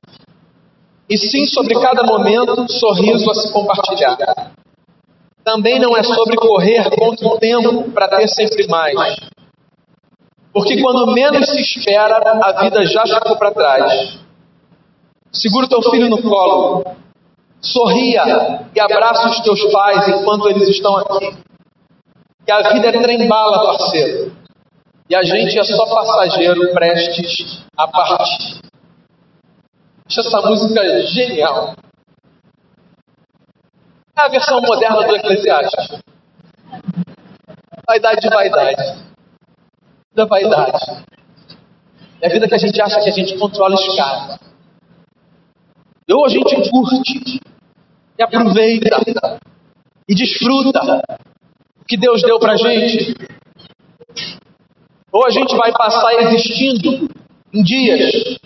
e 1.10 1.18
sim 1.18 1.46
sobre 1.46 1.75
cada 1.75 2.03
momento, 2.03 2.72
sorriso 2.72 3.30
a 3.30 3.36
se 3.36 3.51
compartilhar. 3.51 4.18
Também 5.44 5.80
não 5.80 5.96
é 5.96 6.01
sobre 6.03 6.36
correr 6.36 6.89
contra 6.89 7.27
o 7.27 7.38
tempo 7.38 7.92
para 7.92 8.08
ter 8.08 8.27
sempre 8.30 8.68
mais. 8.68 8.96
Porque 10.53 10.82
quando 10.82 11.12
menos 11.12 11.50
se 11.50 11.62
espera, 11.62 12.18
a 12.18 12.62
vida 12.63 12.86
já 12.86 13.03
ficou 13.03 13.36
para 13.36 13.51
trás. 13.51 14.18
Segura 15.32 15.68
teu 15.68 15.82
filho 15.84 16.10
no 16.10 16.22
colo. 16.22 16.84
Sorria 17.63 18.24
e 18.75 18.79
abraça 18.79 19.29
os 19.29 19.39
teus 19.39 19.72
pais 19.72 20.08
enquanto 20.10 20.50
eles 20.50 20.67
estão 20.67 20.98
aqui. 20.98 21.38
Que 22.46 22.51
a 22.51 22.74
vida 22.74 22.89
é 22.89 23.01
trem-bala, 23.01 23.63
parceiro. 23.65 24.36
E 25.10 25.15
a 25.15 25.24
gente 25.24 25.58
é 25.58 25.63
só 25.63 25.86
passageiro 25.86 26.74
prestes 26.74 27.63
a 27.77 27.88
partir. 27.88 28.62
Acho 30.05 30.20
essa 30.20 30.41
música 30.41 31.01
genial. 31.08 31.74
É 34.17 34.22
a 34.22 34.27
versão 34.27 34.60
moderna 34.62 35.08
do 35.08 35.15
Eclesiastes. 35.15 36.01
Vaidade 37.88 38.22
de 38.22 38.29
vaidade. 38.29 39.03
Da 40.13 40.25
vaidade. 40.25 41.05
É 42.22 42.27
a 42.27 42.29
vida 42.29 42.48
que 42.48 42.55
a 42.55 42.58
gente 42.58 42.82
acha 42.82 43.01
que 43.01 43.10
a 43.10 43.13
gente 43.13 43.38
controla 43.38 43.75
os 43.75 43.96
caras. 43.96 44.39
Ou 46.10 46.25
a 46.25 46.29
gente 46.29 46.70
curte 46.70 47.41
e 48.17 48.24
aproveita 48.24 49.39
e 50.08 50.15
desfruta 50.15 51.01
o 51.79 51.86
que 51.86 51.98
Deus 51.98 52.22
deu 52.22 52.39
para 52.39 52.58
gente. 52.58 53.15
Ou 55.12 55.25
a 55.25 55.29
gente 55.29 55.55
vai 55.55 55.72
passar 55.72 56.13
existindo 56.24 57.08
em 57.53 57.63
dias 57.63 58.39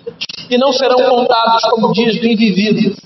que 0.47 0.57
não 0.57 0.71
serão 0.71 0.97
contados 1.09 1.63
como 1.69 1.93
dias 1.93 2.19
bem 2.19 2.35
vividos, 2.35 2.97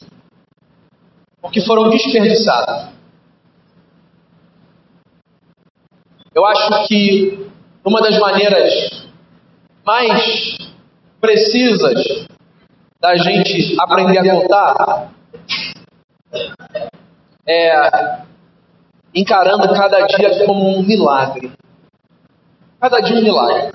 porque 1.41 1.61
foram 1.61 1.89
desperdiçados. 1.89 2.91
Eu 6.33 6.45
acho 6.45 6.87
que 6.87 7.47
uma 7.83 8.01
das 8.01 8.17
maneiras 8.19 9.03
mais 9.85 10.57
precisas 11.19 12.25
da 12.99 13.15
gente 13.15 13.75
aprender 13.79 14.19
a 14.19 14.41
contar 14.41 15.11
é 17.47 18.21
encarando 19.13 19.67
cada 19.73 20.01
dia 20.07 20.45
como 20.45 20.77
um 20.77 20.83
milagre. 20.83 21.51
Cada 22.79 22.99
dia 23.01 23.17
um 23.17 23.23
milagre. 23.23 23.73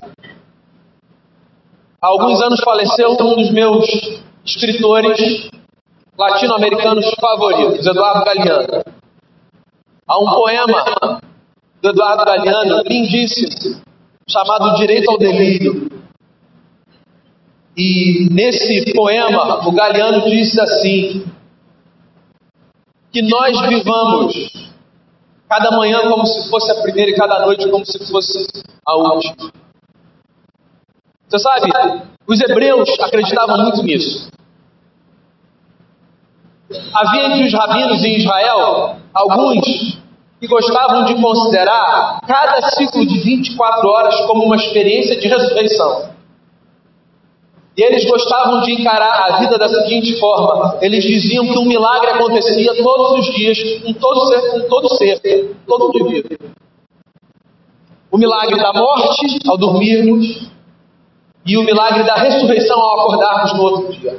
Há 2.01 2.07
alguns 2.09 2.41
anos 2.43 2.61
faleceu 2.61 3.13
um 3.13 3.37
dos 3.37 3.51
meus 3.51 3.87
escritores 4.45 5.49
latino-americanos 6.17 7.07
favoritos, 7.21 7.87
Eduardo 7.87 8.25
Galeano. 8.25 8.85
Há 10.07 10.19
um 10.19 10.27
poema 10.27 11.21
do 11.83 11.89
Eduardo 11.91 12.25
Galeano 12.25 12.83
lindíssimo, 12.87 13.81
chamado 14.29 14.77
Direito 14.77 15.11
ao 15.11 15.19
Delírio. 15.19 15.91
E 17.77 18.29
nesse 18.31 18.95
poema, 18.95 19.69
o 19.69 19.73
Galeano 19.73 20.31
disse 20.31 20.59
assim: 20.61 21.25
que 23.17 23.23
nós 23.23 23.59
vivamos 23.67 24.35
Cada 25.49 25.71
manhã 25.71 26.01
como 26.11 26.27
se 26.27 26.51
fosse 26.51 26.71
a 26.73 26.83
primeira 26.83 27.13
e 27.13 27.15
cada 27.15 27.47
noite 27.47 27.71
como 27.71 27.87
se 27.87 27.99
fosse 28.11 28.47
a 28.85 28.97
última. 28.97 29.53
Você 31.29 31.39
sabe, 31.39 31.71
os 32.27 32.41
hebreus 32.41 32.91
acreditavam 33.01 33.63
muito 33.63 33.83
nisso. 33.85 34.29
Havia 36.93 37.27
entre 37.29 37.47
os 37.47 37.55
rabinos 37.55 38.05
em 38.05 38.17
Israel 38.17 38.97
alguns 39.15 39.65
que 40.41 40.49
gostavam 40.49 41.05
de 41.05 41.15
considerar 41.15 42.21
cada 42.27 42.61
ciclo 42.71 43.07
de 43.07 43.21
24 43.21 43.89
horas 43.89 44.21
como 44.27 44.45
uma 44.45 44.57
experiência 44.57 45.19
de 45.19 45.29
ressurreição. 45.29 46.11
E 47.77 47.83
eles 47.83 48.07
gostavam 48.07 48.63
de 48.63 48.73
encarar 48.73 49.27
a 49.27 49.39
vida 49.39 49.59
da 49.59 49.69
seguinte 49.69 50.19
forma: 50.19 50.79
eles 50.81 51.05
diziam 51.05 51.47
que 51.47 51.59
um 51.59 51.67
milagre 51.67 52.11
acontecia 52.11 52.75
todos 52.83 53.19
os 53.19 53.35
dias 53.35 53.59
com 53.83 53.93
todo 53.93 54.27
ser, 54.27 54.51
com 54.51 54.61
todo 54.69 54.97
ser, 54.97 55.57
todo 55.67 55.91
indivíduo. 55.95 56.51
O 58.11 58.17
milagre 58.17 58.57
da 58.57 58.73
morte 58.73 59.27
ao 59.47 59.59
dormirmos 59.59 60.49
e 61.45 61.59
o 61.59 61.63
milagre 61.63 62.03
da 62.05 62.15
ressurreição 62.15 62.81
ao 62.81 63.01
acordarmos 63.01 63.53
no 63.53 63.63
outro 63.63 63.93
dia. 63.93 64.19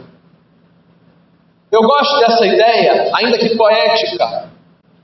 Eu 1.72 1.82
gosto 1.82 2.20
dessa 2.20 2.46
ideia, 2.46 3.10
ainda 3.14 3.38
que 3.40 3.58
poética, 3.58 4.50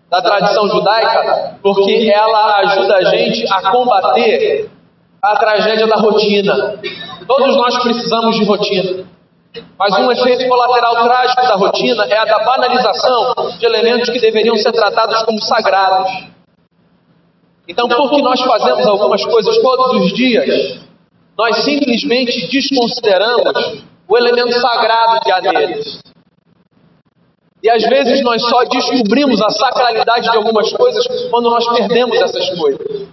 da 0.09 0.21
tradição 0.21 0.69
judaica, 0.69 1.57
porque 1.61 2.11
ela 2.13 2.59
ajuda 2.59 2.97
a 2.97 3.03
gente 3.05 3.51
a 3.51 3.71
combater 3.71 4.69
a 5.23 5.37
tragédia 5.37 5.87
da 5.87 5.95
rotina. 5.95 6.79
Todos 7.25 7.55
nós 7.55 7.81
precisamos 7.81 8.35
de 8.35 8.43
rotina. 8.43 9.05
Mas 9.79 9.97
um 9.97 10.11
efeito 10.11 10.47
colateral 10.49 11.03
trágico 11.03 11.41
da 11.43 11.55
rotina 11.55 12.05
é 12.05 12.17
a 12.17 12.25
da 12.25 12.39
banalização 12.43 13.57
de 13.57 13.65
elementos 13.65 14.09
que 14.09 14.19
deveriam 14.19 14.57
ser 14.57 14.73
tratados 14.73 15.23
como 15.23 15.39
sagrados. 15.41 16.11
Então, 17.65 17.87
porque 17.87 18.21
nós 18.21 18.41
fazemos 18.41 18.85
algumas 18.85 19.23
coisas 19.23 19.57
todos 19.59 20.03
os 20.03 20.13
dias, 20.13 20.79
nós 21.37 21.63
simplesmente 21.63 22.47
desconsideramos 22.47 23.81
o 24.07 24.17
elemento 24.17 24.59
sagrado 24.59 25.21
que 25.21 25.31
há 25.31 25.39
neles. 25.39 26.01
E 27.63 27.69
às 27.69 27.81
vezes 27.83 28.21
nós 28.21 28.41
só 28.41 28.65
descobrimos 28.65 29.41
a 29.41 29.49
sacralidade 29.49 30.29
de 30.29 30.35
algumas 30.35 30.73
coisas 30.73 31.07
quando 31.29 31.49
nós 31.49 31.65
perdemos 31.69 32.17
essas 32.19 32.49
coisas. 32.59 33.07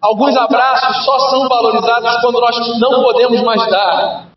Alguns 0.00 0.36
abraços 0.36 1.04
só 1.04 1.18
são 1.28 1.48
valorizados 1.48 2.20
quando 2.22 2.40
nós 2.40 2.78
não 2.78 3.02
podemos 3.02 3.42
mais 3.42 3.70
dar. 3.70 4.30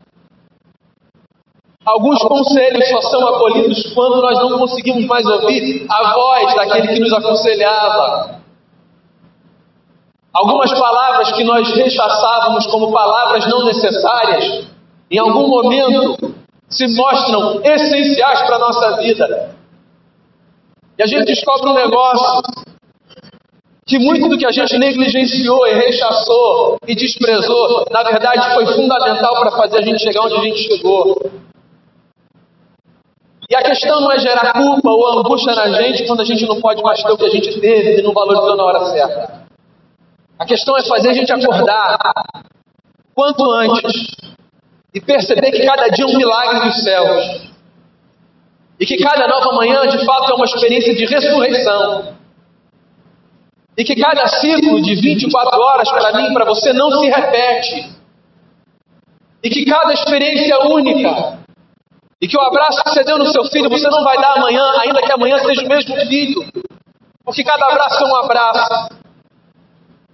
Alguns 1.86 2.18
conselhos 2.22 2.88
só 2.88 3.00
são 3.02 3.28
acolhidos 3.28 3.92
quando 3.94 4.20
nós 4.20 4.38
não 4.38 4.58
conseguimos 4.58 5.06
mais 5.06 5.26
ouvir 5.26 5.86
a 5.90 6.12
voz 6.12 6.54
daquele 6.54 6.88
que 6.88 7.00
nos 7.00 7.12
aconselhava. 7.12 8.40
Algumas 10.32 10.72
palavras 10.78 11.32
que 11.32 11.44
nós 11.44 11.70
rechaçávamos 11.74 12.66
como 12.66 12.90
palavras 12.92 13.46
não 13.46 13.64
necessárias, 13.64 14.66
em 15.10 15.18
algum 15.18 15.46
momento 15.46 16.34
se 16.68 16.88
mostram 16.96 17.60
essenciais 17.62 18.42
para 18.42 18.56
a 18.56 18.58
nossa 18.58 18.96
vida. 18.96 19.54
E 20.98 21.02
a 21.02 21.06
gente 21.06 21.26
descobre 21.26 21.70
um 21.70 21.74
negócio 21.74 22.42
que 23.86 23.98
muito 23.98 24.28
do 24.28 24.38
que 24.38 24.46
a 24.46 24.50
gente 24.50 24.78
negligenciou 24.78 25.66
e 25.66 25.74
rechaçou 25.74 26.78
e 26.86 26.94
desprezou, 26.94 27.84
na 27.90 28.02
verdade 28.02 28.54
foi 28.54 28.66
fundamental 28.66 29.34
para 29.40 29.50
fazer 29.50 29.78
a 29.78 29.82
gente 29.82 30.02
chegar 30.02 30.22
onde 30.22 30.34
a 30.34 30.40
gente 30.40 30.58
chegou. 30.58 31.30
E 33.50 33.54
a 33.54 33.62
questão 33.62 34.00
não 34.00 34.10
é 34.10 34.18
gerar 34.18 34.52
culpa 34.54 34.90
ou 34.90 35.18
angústia 35.18 35.54
na 35.54 35.70
gente 35.82 36.06
quando 36.06 36.20
a 36.20 36.24
gente 36.24 36.46
não 36.46 36.60
pode 36.60 36.82
mais 36.82 37.02
ter 37.02 37.12
o 37.12 37.16
que 37.16 37.26
a 37.26 37.30
gente 37.30 37.60
teve 37.60 38.00
e 38.00 38.02
não 38.02 38.12
valorizou 38.12 38.56
na 38.56 38.64
hora 38.64 38.86
certa. 38.86 39.44
A 40.38 40.46
questão 40.46 40.76
é 40.78 40.82
fazer 40.82 41.10
a 41.10 41.12
gente 41.12 41.30
acordar 41.30 41.98
quanto 43.14 43.50
antes 43.50 44.10
e 44.94 45.00
perceber 45.00 45.50
que 45.52 45.64
cada 45.66 45.88
dia 45.88 46.04
é 46.04 46.08
um 46.08 46.16
milagre 46.16 46.60
dos 46.60 46.82
céus. 46.82 47.52
E 48.80 48.86
que 48.86 48.96
cada 48.96 49.28
nova 49.28 49.52
manhã, 49.54 49.86
de 49.86 50.04
fato, 50.04 50.32
é 50.32 50.34
uma 50.34 50.46
experiência 50.46 50.94
de 50.94 51.04
ressurreição. 51.04 52.13
E 53.76 53.84
que 53.84 53.96
cada 54.00 54.26
ciclo 54.28 54.80
de 54.80 54.94
24 54.94 55.60
horas 55.60 55.90
para 55.90 56.12
mim 56.16 56.30
e 56.30 56.34
para 56.34 56.44
você 56.44 56.72
não 56.72 56.90
se 56.92 57.06
repete. 57.06 57.92
E 59.42 59.50
que 59.50 59.64
cada 59.64 59.92
experiência 59.92 60.54
é 60.54 60.58
única. 60.66 61.38
E 62.20 62.28
que 62.28 62.36
o 62.36 62.40
abraço 62.40 62.82
que 62.82 62.90
você 62.90 63.04
deu 63.04 63.18
no 63.18 63.26
seu 63.26 63.44
filho, 63.44 63.68
você 63.68 63.88
não 63.88 64.02
vai 64.04 64.16
dar 64.16 64.36
amanhã, 64.36 64.62
ainda 64.80 65.02
que 65.02 65.12
amanhã 65.12 65.38
seja 65.40 65.62
o 65.62 65.68
mesmo 65.68 65.94
filho. 66.06 66.46
Porque 67.24 67.42
cada 67.42 67.66
abraço 67.66 68.02
é 68.02 68.06
um 68.06 68.16
abraço. 68.16 68.88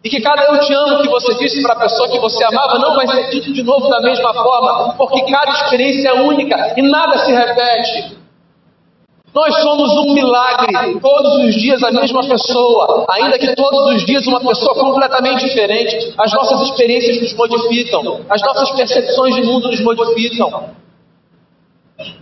E 0.03 0.09
que 0.09 0.21
cada 0.23 0.43
eu 0.45 0.59
te 0.61 0.73
amo 0.73 1.03
que 1.03 1.09
você 1.09 1.35
disse 1.35 1.63
para 1.63 1.75
a 1.75 1.79
pessoa 1.81 2.09
que 2.09 2.19
você 2.19 2.43
amava 2.45 2.79
não 2.79 2.97
vai 2.97 3.07
ser 3.07 3.29
dito 3.29 3.53
de 3.53 3.63
novo 3.63 3.89
da 3.89 4.01
mesma 4.01 4.33
forma, 4.33 4.95
porque 4.95 5.31
cada 5.31 5.51
experiência 5.53 6.09
é 6.09 6.15
única 6.15 6.75
e 6.77 6.83
nada 6.83 7.19
se 7.19 7.31
repete. 7.31 8.20
Nós 9.33 9.55
somos 9.63 9.93
um 9.93 10.13
milagre, 10.13 10.99
todos 11.01 11.45
os 11.45 11.55
dias 11.55 11.81
a 11.85 11.93
mesma 11.93 12.21
pessoa, 12.27 13.07
ainda 13.09 13.39
que 13.39 13.55
todos 13.55 13.95
os 13.95 14.05
dias 14.05 14.27
uma 14.27 14.41
pessoa 14.41 14.75
completamente 14.75 15.47
diferente. 15.47 16.13
As 16.19 16.33
nossas 16.33 16.63
experiências 16.63 17.21
nos 17.21 17.35
modificam, 17.35 18.23
as 18.29 18.43
nossas 18.43 18.71
percepções 18.73 19.37
de 19.37 19.43
mundo 19.43 19.69
nos 19.69 19.81
modificam. 19.81 20.71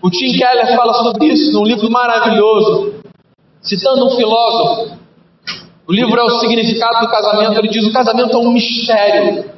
O 0.02 0.10
Tim 0.10 0.36
Keller 0.36 0.76
fala 0.76 0.92
sobre 0.94 1.28
isso 1.28 1.52
num 1.52 1.64
livro 1.64 1.90
maravilhoso, 1.90 2.94
citando 3.62 4.06
um 4.06 4.10
filósofo. 4.10 4.98
O 5.86 5.92
livro 5.92 6.20
é 6.20 6.24
o 6.24 6.40
significado 6.40 7.06
do 7.06 7.10
casamento. 7.10 7.58
Ele 7.58 7.68
diz: 7.68 7.86
o 7.86 7.92
casamento 7.92 8.36
é 8.36 8.38
um 8.38 8.52
mistério. 8.52 9.50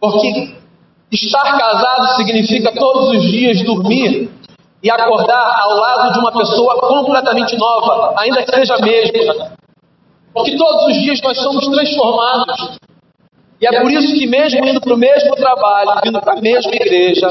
Porque 0.00 0.52
estar 1.12 1.58
casado 1.58 2.16
significa 2.16 2.72
todos 2.72 3.10
os 3.10 3.22
dias 3.30 3.62
dormir 3.62 4.28
e 4.84 4.90
acordar 4.90 5.62
ao 5.62 5.76
lado 5.78 6.12
de 6.12 6.18
uma 6.18 6.30
pessoa 6.30 6.78
completamente 6.78 7.56
nova, 7.56 8.12
ainda 8.18 8.44
que 8.44 8.54
seja 8.54 8.74
a 8.74 8.80
mesma. 8.80 9.56
Porque 10.34 10.58
todos 10.58 10.84
os 10.84 11.02
dias 11.02 11.22
nós 11.22 11.38
somos 11.38 11.66
transformados. 11.68 12.78
E 13.58 13.66
é 13.66 13.80
por 13.80 13.90
isso 13.90 14.12
que, 14.12 14.26
mesmo 14.26 14.62
indo 14.66 14.82
para 14.82 14.92
o 14.92 14.98
mesmo 14.98 15.34
trabalho, 15.36 16.00
indo 16.04 16.20
para 16.20 16.34
a 16.34 16.40
mesma 16.40 16.70
igreja, 16.74 17.28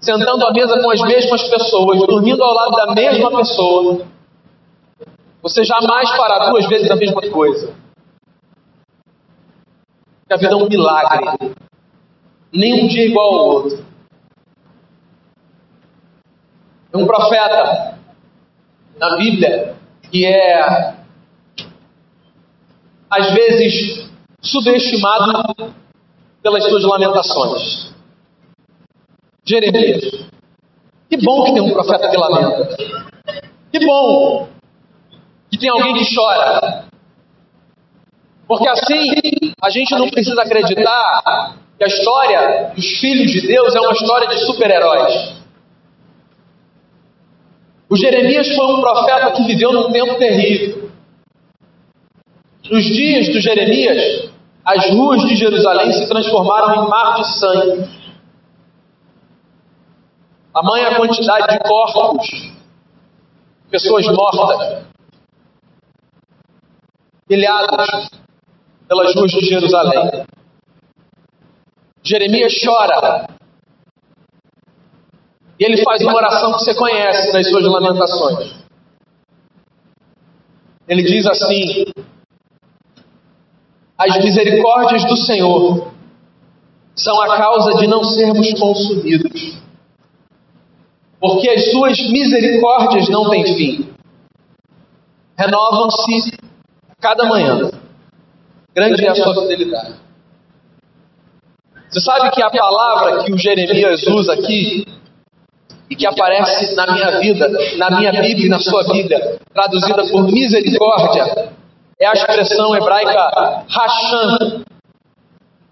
sentando 0.00 0.44
à 0.44 0.52
mesa 0.52 0.82
com 0.82 0.90
as 0.90 1.00
mesmas 1.02 1.44
pessoas, 1.44 2.00
dormindo 2.00 2.42
ao 2.42 2.54
lado 2.54 2.72
da 2.72 2.92
mesma 2.92 3.30
pessoa, 3.36 4.04
você 5.40 5.62
jamais 5.62 6.10
fará 6.10 6.50
duas 6.50 6.66
vezes 6.66 6.90
a 6.90 6.96
mesma 6.96 7.22
coisa. 7.30 7.72
Porque 10.22 10.34
a 10.34 10.36
vida 10.38 10.54
é 10.54 10.56
um 10.56 10.68
milagre. 10.68 11.54
Nenhum 12.52 12.88
dia 12.88 13.02
é 13.04 13.06
igual 13.06 13.32
ao 13.32 13.46
outro. 13.46 13.89
É 16.92 16.96
um 16.96 17.06
profeta 17.06 17.98
na 18.98 19.16
Bíblia 19.16 19.76
que 20.10 20.26
é, 20.26 20.94
às 23.08 23.32
vezes, 23.32 24.10
subestimado 24.40 25.72
pelas 26.42 26.64
suas 26.64 26.82
lamentações. 26.84 27.92
Jeremias. 29.44 30.28
Que 31.08 31.16
bom 31.16 31.44
que 31.44 31.52
tem 31.52 31.62
um 31.62 31.72
profeta 31.72 32.08
que 32.08 32.16
lamenta. 32.16 32.76
Que 33.72 33.84
bom 33.84 34.48
que 35.50 35.58
tem 35.58 35.70
alguém 35.70 35.94
que 35.94 36.14
chora. 36.14 36.84
Porque 38.46 38.68
assim 38.68 39.10
a 39.62 39.70
gente 39.70 39.94
não 39.94 40.08
precisa 40.08 40.42
acreditar 40.42 41.54
que 41.78 41.84
a 41.84 41.86
história 41.86 42.72
dos 42.74 42.86
filhos 42.98 43.30
de 43.30 43.46
Deus 43.46 43.74
é 43.74 43.80
uma 43.80 43.92
história 43.92 44.28
de 44.28 44.38
super-heróis. 44.44 45.39
O 47.90 47.96
Jeremias 47.96 48.54
foi 48.54 48.66
um 48.66 48.80
profeta 48.80 49.32
que 49.32 49.42
viveu 49.42 49.72
num 49.72 49.90
tempo 49.90 50.16
terrível. 50.16 50.90
Nos 52.70 52.84
dias 52.84 53.28
do 53.30 53.40
Jeremias, 53.40 54.30
as 54.64 54.90
ruas 54.90 55.22
de 55.22 55.34
Jerusalém 55.34 55.92
se 55.92 56.08
transformaram 56.08 56.84
em 56.84 56.88
mar 56.88 57.16
de 57.16 57.38
sangue. 57.38 58.00
A 60.54 60.62
maior 60.62 60.96
quantidade 60.98 61.48
de 61.48 61.58
corpos, 61.68 62.28
pessoas 63.68 64.06
mortas, 64.06 64.84
pilhados 67.26 68.08
pelas 68.86 69.14
ruas 69.16 69.32
de 69.32 69.40
Jerusalém. 69.46 70.26
Jeremias 72.04 72.52
chora. 72.64 73.29
E 75.60 75.64
ele 75.64 75.84
faz 75.84 76.00
uma 76.00 76.14
oração 76.14 76.54
que 76.54 76.64
você 76.64 76.74
conhece 76.74 77.30
nas 77.34 77.46
suas 77.46 77.64
lamentações. 77.64 78.54
Ele 80.88 81.02
diz 81.02 81.26
assim: 81.26 81.84
As 83.98 84.16
misericórdias 84.24 85.04
do 85.04 85.16
Senhor 85.18 85.92
são 86.96 87.20
a 87.20 87.36
causa 87.36 87.76
de 87.76 87.86
não 87.86 88.02
sermos 88.02 88.58
consumidos, 88.58 89.58
porque 91.20 91.50
as 91.50 91.70
suas 91.70 92.00
misericórdias 92.08 93.10
não 93.10 93.28
têm 93.28 93.44
fim, 93.54 93.94
renovam-se 95.38 96.38
cada 96.98 97.26
manhã. 97.26 97.70
Grande 98.74 99.04
é 99.04 99.10
a 99.10 99.14
sua 99.14 99.34
fidelidade. 99.42 99.94
Você 101.90 102.00
sabe 102.00 102.30
que 102.30 102.42
a 102.42 102.50
palavra 102.50 103.24
que 103.24 103.32
o 103.32 103.36
Jeremias 103.36 104.06
usa 104.06 104.32
aqui 104.32 104.86
e 105.90 105.96
que 105.96 106.06
aparece 106.06 106.74
na 106.76 106.86
minha 106.92 107.18
vida, 107.18 107.50
na 107.76 107.90
minha 107.90 108.12
Bíblia 108.12 108.46
e 108.46 108.48
na 108.48 108.60
sua 108.60 108.84
Bíblia, 108.84 109.40
traduzida 109.52 110.06
por 110.08 110.22
misericórdia, 110.22 111.50
é 111.98 112.06
a 112.06 112.12
expressão 112.12 112.76
hebraica 112.76 113.64
Hashan, 113.68 114.62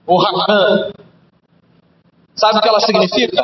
ou 0.04 0.20
Hakan. 0.20 0.90
Sabe 2.34 2.58
o 2.58 2.60
que 2.60 2.68
ela 2.68 2.80
significa? 2.80 3.42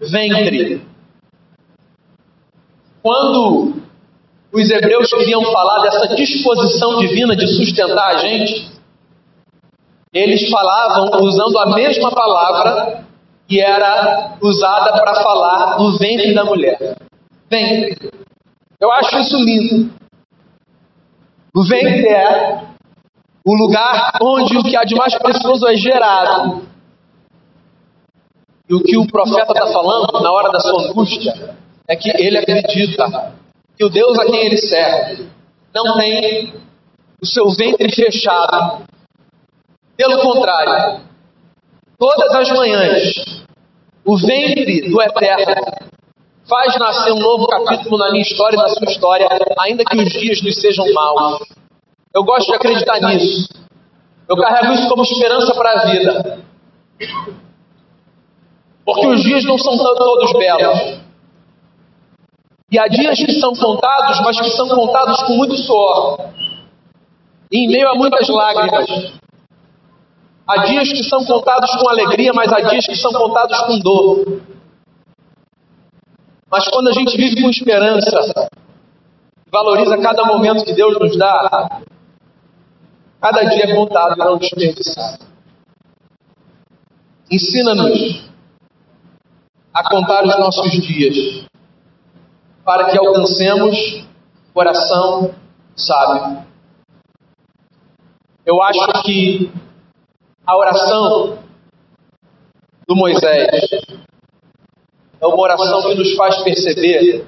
Ventre. 0.00 0.86
Quando 3.02 3.74
os 4.52 4.70
hebreus 4.70 5.10
queriam 5.10 5.42
falar 5.52 5.82
dessa 5.82 6.14
disposição 6.14 7.00
divina 7.00 7.34
de 7.34 7.46
sustentar 7.48 8.14
a 8.14 8.18
gente, 8.18 8.70
eles 10.12 10.48
falavam 10.48 11.22
usando 11.22 11.58
a 11.58 11.66
mesma 11.74 12.10
palavra 12.10 13.04
que 13.46 13.60
era 13.60 14.36
usada 14.40 14.92
para 14.92 15.14
falar 15.22 15.76
do 15.76 15.98
ventre 15.98 16.34
da 16.34 16.44
mulher. 16.44 16.96
Ventre. 17.50 18.10
Eu 18.80 18.90
acho 18.92 19.18
isso 19.18 19.36
lindo. 19.36 19.92
O 21.54 21.62
ventre 21.62 22.08
é 22.08 22.64
o 23.44 23.54
lugar 23.54 24.18
onde 24.20 24.56
o 24.56 24.62
que 24.62 24.76
há 24.76 24.84
de 24.84 24.94
mais 24.94 25.14
precioso 25.16 25.66
é 25.68 25.76
gerado. 25.76 26.66
E 28.68 28.74
o 28.74 28.82
que 28.82 28.96
o 28.96 29.06
profeta 29.06 29.52
está 29.52 29.66
falando 29.66 30.20
na 30.22 30.32
hora 30.32 30.50
da 30.50 30.58
sua 30.58 30.88
angústia 30.88 31.54
é 31.86 31.94
que 31.94 32.10
ele 32.10 32.38
acredita 32.38 33.34
que 33.76 33.84
o 33.84 33.90
Deus 33.90 34.18
a 34.18 34.24
quem 34.24 34.46
ele 34.46 34.56
serve 34.56 35.28
não 35.74 35.98
tem 35.98 36.54
o 37.20 37.26
seu 37.26 37.50
ventre 37.50 37.94
fechado. 37.94 38.84
Pelo 39.96 40.20
contrário, 40.20 41.02
todas 42.04 42.34
as 42.34 42.50
manhãs, 42.50 43.14
o 44.04 44.18
ventre 44.18 44.90
do 44.90 45.00
Eterno 45.00 45.54
faz 46.46 46.78
nascer 46.78 47.12
um 47.12 47.18
novo 47.18 47.46
capítulo 47.46 47.96
na 47.96 48.10
minha 48.10 48.20
história 48.20 48.56
e 48.56 48.58
na 48.58 48.68
sua 48.68 48.90
história, 48.90 49.26
ainda 49.58 49.82
que 49.84 49.96
os 49.96 50.12
dias 50.12 50.42
nos 50.42 50.60
sejam 50.60 50.84
maus. 50.92 51.40
Eu 52.14 52.22
gosto 52.22 52.48
de 52.48 52.56
acreditar 52.56 53.00
nisso. 53.00 53.48
Eu 54.28 54.36
carrego 54.36 54.74
isso 54.74 54.88
como 54.88 55.02
esperança 55.02 55.54
para 55.54 55.72
a 55.72 55.84
vida. 55.86 56.38
Porque 58.84 59.06
os 59.06 59.22
dias 59.22 59.42
não 59.44 59.56
são 59.56 59.78
todos 59.78 60.32
belos. 60.32 60.98
E 62.70 62.78
há 62.78 62.86
dias 62.86 63.16
que 63.16 63.40
são 63.40 63.54
contados, 63.54 64.20
mas 64.20 64.38
que 64.38 64.50
são 64.50 64.68
contados 64.68 65.22
com 65.22 65.36
muito 65.36 65.56
suor. 65.56 66.18
E 67.50 67.64
em 67.64 67.68
meio 67.68 67.88
a 67.88 67.94
muitas 67.94 68.28
lágrimas. 68.28 69.23
Há 70.46 70.66
dias 70.66 70.88
que 70.90 71.02
são 71.04 71.24
contados 71.24 71.70
com 71.76 71.88
alegria, 71.88 72.32
mas 72.34 72.52
há 72.52 72.60
dias 72.60 72.84
que 72.86 72.96
são 72.96 73.12
contados 73.12 73.58
com 73.62 73.78
dor. 73.78 74.42
Mas 76.50 76.68
quando 76.68 76.88
a 76.88 76.92
gente 76.92 77.16
vive 77.16 77.40
com 77.40 77.48
esperança, 77.48 78.48
valoriza 79.50 79.96
cada 79.98 80.24
momento 80.24 80.64
que 80.64 80.74
Deus 80.74 80.98
nos 80.98 81.16
dá, 81.16 81.80
cada 83.20 83.44
dia 83.44 83.64
é 83.64 83.74
contado 83.74 84.14
e 84.14 84.18
não 84.18 84.36
desperdiçado. 84.36 85.24
Ensina-nos 87.30 88.22
a 89.72 89.88
contar 89.88 90.24
os 90.24 90.38
nossos 90.38 90.70
dias 90.70 91.46
para 92.64 92.90
que 92.90 92.98
alcancemos 92.98 94.04
coração 94.52 95.34
sábio. 95.74 96.44
Eu 98.46 98.62
acho 98.62 99.02
que 99.02 99.50
a 100.46 100.56
oração 100.56 101.38
do 102.86 102.94
Moisés 102.94 103.70
é 105.20 105.26
uma 105.26 105.40
oração 105.40 105.82
que 105.82 105.94
nos 105.94 106.14
faz 106.16 106.42
perceber 106.42 107.26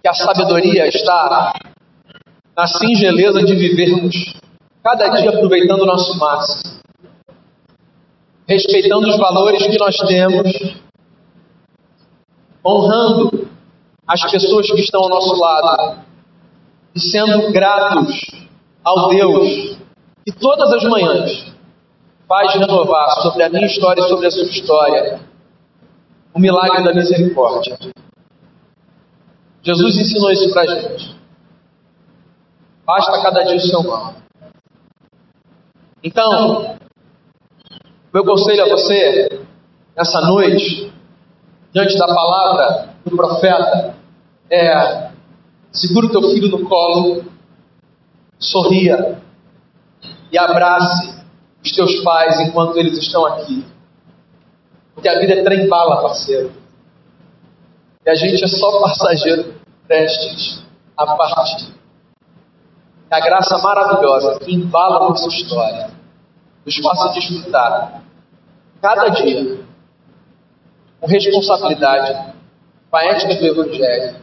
que 0.00 0.08
a 0.08 0.14
sabedoria 0.14 0.86
está 0.86 1.52
na 2.56 2.66
singeleza 2.66 3.42
de 3.42 3.54
vivermos 3.56 4.34
cada 4.82 5.08
dia 5.08 5.30
aproveitando 5.30 5.82
o 5.82 5.86
nosso 5.86 6.16
máximo, 6.18 6.80
respeitando 8.46 9.08
os 9.08 9.16
valores 9.16 9.66
que 9.66 9.78
nós 9.78 9.96
temos, 9.96 10.76
honrando 12.64 13.48
as 14.06 14.30
pessoas 14.30 14.70
que 14.70 14.80
estão 14.80 15.02
ao 15.02 15.08
nosso 15.08 15.34
lado 15.34 16.00
e 16.94 17.00
sendo 17.00 17.50
gratos 17.52 18.20
ao 18.84 19.08
Deus 19.08 19.76
que 20.24 20.32
todas 20.32 20.72
as 20.72 20.84
manhãs 20.84 21.51
faz 22.32 22.54
renovar 22.54 23.10
sobre 23.20 23.42
a 23.42 23.50
minha 23.50 23.66
história 23.66 24.00
e 24.00 24.08
sobre 24.08 24.26
a 24.26 24.30
sua 24.30 24.44
história 24.44 25.20
o 26.32 26.40
milagre 26.40 26.82
da 26.82 26.94
misericórdia. 26.94 27.78
Jesus 29.62 29.98
ensinou 29.98 30.30
isso 30.30 30.50
para 30.50 30.62
a 30.62 30.66
gente. 30.66 31.14
Basta 32.86 33.20
cada 33.20 33.42
dia 33.42 33.56
o 33.56 33.60
seu 33.60 33.82
mal. 33.82 34.14
Então, 36.02 36.74
meu 38.14 38.24
conselho 38.24 38.64
a 38.64 38.68
você, 38.70 39.42
nessa 39.94 40.22
noite, 40.22 40.90
diante 41.70 41.98
da 41.98 42.06
palavra 42.06 42.94
do 43.04 43.14
profeta, 43.14 43.94
é: 44.50 45.10
segura 45.70 46.06
o 46.06 46.10
teu 46.10 46.22
filho 46.30 46.48
no 46.48 46.66
colo, 46.66 47.26
sorria 48.38 49.20
e 50.32 50.38
abrace 50.38 51.21
os 51.62 51.72
teus 51.72 52.00
pais 52.02 52.40
enquanto 52.40 52.76
eles 52.76 52.98
estão 52.98 53.24
aqui. 53.26 53.64
Porque 54.94 55.08
a 55.08 55.18
vida 55.18 55.34
é 55.34 55.42
trem 55.42 55.68
bala, 55.68 56.02
parceiro. 56.02 56.52
E 58.04 58.10
a 58.10 58.14
gente 58.14 58.42
é 58.42 58.48
só 58.48 58.80
passageiro 58.80 59.54
prestes 59.86 60.62
a 60.96 61.06
partir. 61.16 61.72
É 63.10 63.16
a 63.16 63.20
graça 63.20 63.58
maravilhosa 63.58 64.38
que 64.40 64.54
embala 64.54 64.96
a 64.96 65.08
nossa 65.10 65.28
história 65.28 65.90
nos 66.64 66.76
faça 66.78 67.12
desfrutar 67.12 68.02
cada 68.80 69.08
dia 69.08 69.60
com 71.00 71.06
responsabilidade, 71.06 72.32
com 72.90 72.96
a 72.96 73.04
ética 73.04 73.34
do 73.34 73.46
Evangelho, 73.46 74.16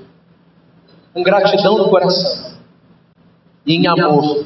com 1.14 1.24
gratidão 1.24 1.78
no 1.78 1.90
coração 1.90 2.58
e 3.66 3.76
em 3.76 3.88
amor 3.88 4.46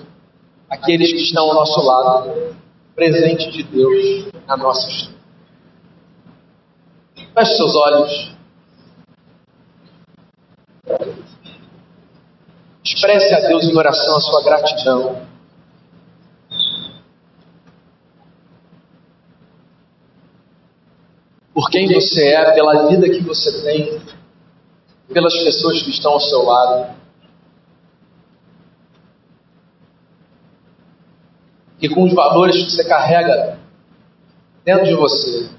aqueles 0.69 1.11
que 1.11 1.21
estão 1.21 1.47
ao 1.47 1.53
nosso 1.53 1.81
lado, 1.81 2.55
presente 2.95 3.51
de 3.51 3.63
Deus 3.63 4.27
na 4.47 4.57
nossa 4.57 4.87
história. 4.87 5.13
Feche 7.33 7.55
seus 7.55 7.75
olhos. 7.75 8.31
Expresse 12.83 13.33
a 13.33 13.39
Deus 13.47 13.63
em 13.63 13.75
oração 13.75 14.17
a 14.17 14.21
sua 14.21 14.43
gratidão. 14.43 15.27
Por 21.53 21.69
quem 21.69 21.87
você 21.87 22.27
é, 22.29 22.51
pela 22.53 22.87
vida 22.87 23.09
que 23.09 23.21
você 23.21 23.63
tem, 23.63 24.01
pelas 25.11 25.33
pessoas 25.33 25.81
que 25.81 25.89
estão 25.89 26.13
ao 26.13 26.19
seu 26.19 26.43
lado. 26.43 27.02
E 31.83 31.89
com 31.89 32.05
os 32.05 32.13
valores 32.13 32.63
que 32.63 32.71
você 32.71 32.85
carrega 32.85 33.57
dentro 34.63 34.85
de 34.85 34.95
você, 34.95 35.49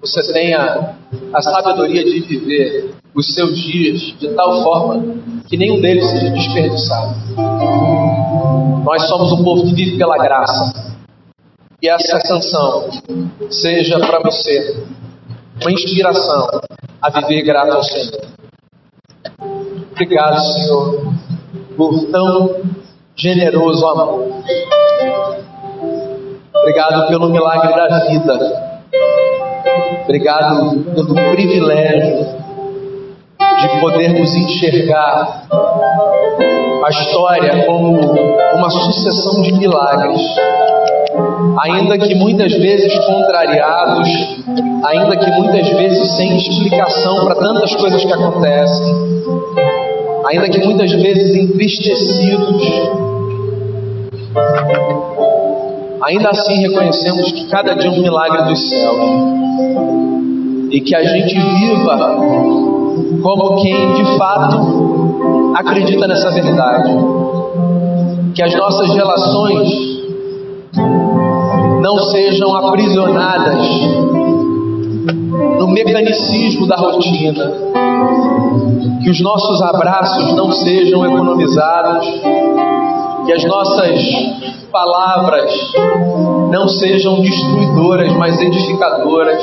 você 0.00 0.32
tenha 0.32 0.96
a 1.32 1.40
sabedoria 1.40 2.02
de 2.02 2.18
viver 2.18 2.90
os 3.14 3.32
seus 3.32 3.56
dias 3.56 4.00
de 4.18 4.34
tal 4.34 4.64
forma 4.64 5.22
que 5.46 5.56
nenhum 5.56 5.80
deles 5.80 6.04
seja 6.10 6.30
desperdiçado. 6.30 7.14
Nós 8.84 9.06
somos 9.06 9.30
um 9.30 9.44
povo 9.44 9.68
que 9.68 9.74
vive 9.74 9.96
pela 9.96 10.18
graça. 10.18 10.96
E 11.80 11.88
essa 11.88 12.18
canção 12.18 12.90
seja 13.50 14.00
para 14.00 14.18
você 14.20 14.84
uma 15.60 15.70
inspiração 15.70 16.60
a 17.00 17.10
viver 17.20 17.42
grato 17.42 17.70
ao 17.70 17.84
Senhor. 17.84 18.20
Obrigado, 19.92 20.40
Senhor, 20.40 21.14
por 21.76 22.06
tão 22.10 22.79
generoso 23.16 23.86
amor. 23.86 24.42
Obrigado 26.54 27.08
pelo 27.08 27.28
milagre 27.28 27.74
da 27.74 27.98
vida. 28.06 28.70
Obrigado 30.04 30.78
pelo 30.94 31.14
privilégio 31.14 32.26
de 33.60 33.80
podermos 33.80 34.34
enxergar 34.34 35.46
a 36.84 36.90
história 36.90 37.64
como 37.66 37.98
uma 38.54 38.70
sucessão 38.70 39.42
de 39.42 39.52
milagres. 39.52 40.20
Ainda 41.62 41.98
que 41.98 42.14
muitas 42.14 42.52
vezes 42.52 42.92
contrariados, 43.04 44.08
ainda 44.84 45.16
que 45.16 45.30
muitas 45.32 45.68
vezes 45.68 46.16
sem 46.16 46.36
explicação 46.36 47.24
para 47.24 47.34
tantas 47.34 47.74
coisas 47.76 48.02
que 48.02 48.12
acontecem, 48.12 48.94
ainda 50.30 50.48
que 50.48 50.64
muitas 50.64 50.92
vezes 50.92 51.34
entristecidos, 51.34 52.62
ainda 56.02 56.30
assim 56.30 56.54
reconhecemos 56.60 57.32
que 57.32 57.48
cada 57.48 57.74
dia 57.74 57.90
é 57.90 57.92
um 57.92 58.00
milagre 58.00 58.42
dos 58.44 58.68
céus. 58.68 58.96
E 60.70 60.80
que 60.82 60.94
a 60.94 61.02
gente 61.02 61.34
viva 61.34 62.16
como 63.24 63.60
quem 63.60 63.92
de 63.94 64.04
fato 64.16 65.52
acredita 65.56 66.06
nessa 66.06 66.30
verdade, 66.30 66.92
que 68.32 68.42
as 68.42 68.54
nossas 68.54 68.94
relações 68.94 69.68
não 71.82 71.98
sejam 72.04 72.54
aprisionadas 72.54 73.66
no 75.58 75.66
mecanicismo 75.66 76.68
da 76.68 76.76
rotina, 76.76 77.52
que 79.02 79.10
os 79.10 79.20
nossos 79.20 79.62
abraços 79.62 80.34
não 80.34 80.52
sejam 80.52 81.04
economizados, 81.06 82.06
que 83.24 83.32
as 83.32 83.44
nossas 83.44 84.00
palavras 84.70 85.52
não 86.50 86.68
sejam 86.68 87.20
destruidoras, 87.20 88.12
mas 88.12 88.40
edificadoras, 88.40 89.42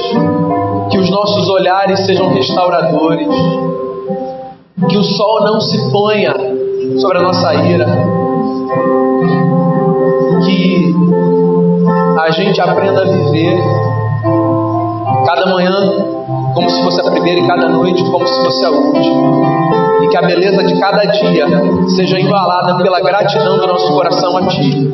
que 0.92 0.98
os 0.98 1.10
nossos 1.10 1.50
olhares 1.50 2.06
sejam 2.06 2.30
restauradores, 2.34 3.28
que 4.90 4.98
o 4.98 5.04
sol 5.04 5.42
não 5.42 5.60
se 5.60 5.92
ponha 5.92 6.34
sobre 7.00 7.18
a 7.18 7.22
nossa 7.22 7.54
ira, 7.56 7.86
que 10.46 10.94
a 12.20 12.32
gente 12.32 12.62
aprenda 12.62 13.02
a 13.02 13.06
viver 13.06 13.58
cada 15.26 15.48
manhã 15.48 16.17
como 16.58 16.70
se 16.72 16.82
fosse 16.82 17.00
a 17.02 17.12
primeira 17.12 17.40
e 17.40 17.48
cada 17.48 17.70
noite 17.70 18.04
como 18.10 18.28
se 18.28 18.44
fosse 18.44 18.66
a 18.66 18.72
última. 18.72 20.04
E 20.04 20.08
que 20.08 20.18
a 20.18 20.22
beleza 20.24 20.64
de 20.64 20.80
cada 20.80 21.06
dia 21.06 21.46
seja 21.96 22.20
embalada 22.20 22.76
pela 22.82 23.00
gratidão 23.00 23.60
do 23.60 23.68
nosso 23.68 23.94
coração 23.94 24.36
a 24.38 24.48
Ti, 24.48 24.90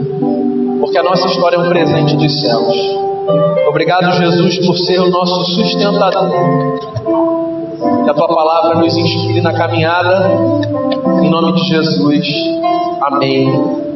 porque 0.82 0.98
a 0.98 1.04
nossa 1.04 1.26
história 1.28 1.56
é 1.56 1.60
um 1.60 1.70
presente 1.70 2.18
dos 2.18 2.42
céus. 2.42 2.76
Obrigado, 3.70 4.12
Jesus, 4.12 4.66
por 4.66 4.78
ser 4.78 5.00
o 5.00 5.10
nosso 5.10 5.46
sustentador. 5.56 6.30
Que 8.04 8.10
a 8.10 8.14
Tua 8.14 8.28
palavra 8.28 8.76
nos 8.80 8.98
inspire 8.98 9.40
na 9.40 9.54
caminhada. 9.54 10.32
Em 11.22 11.30
nome 11.30 11.54
de 11.54 11.64
Jesus. 11.64 12.28
Amém. 13.02 13.93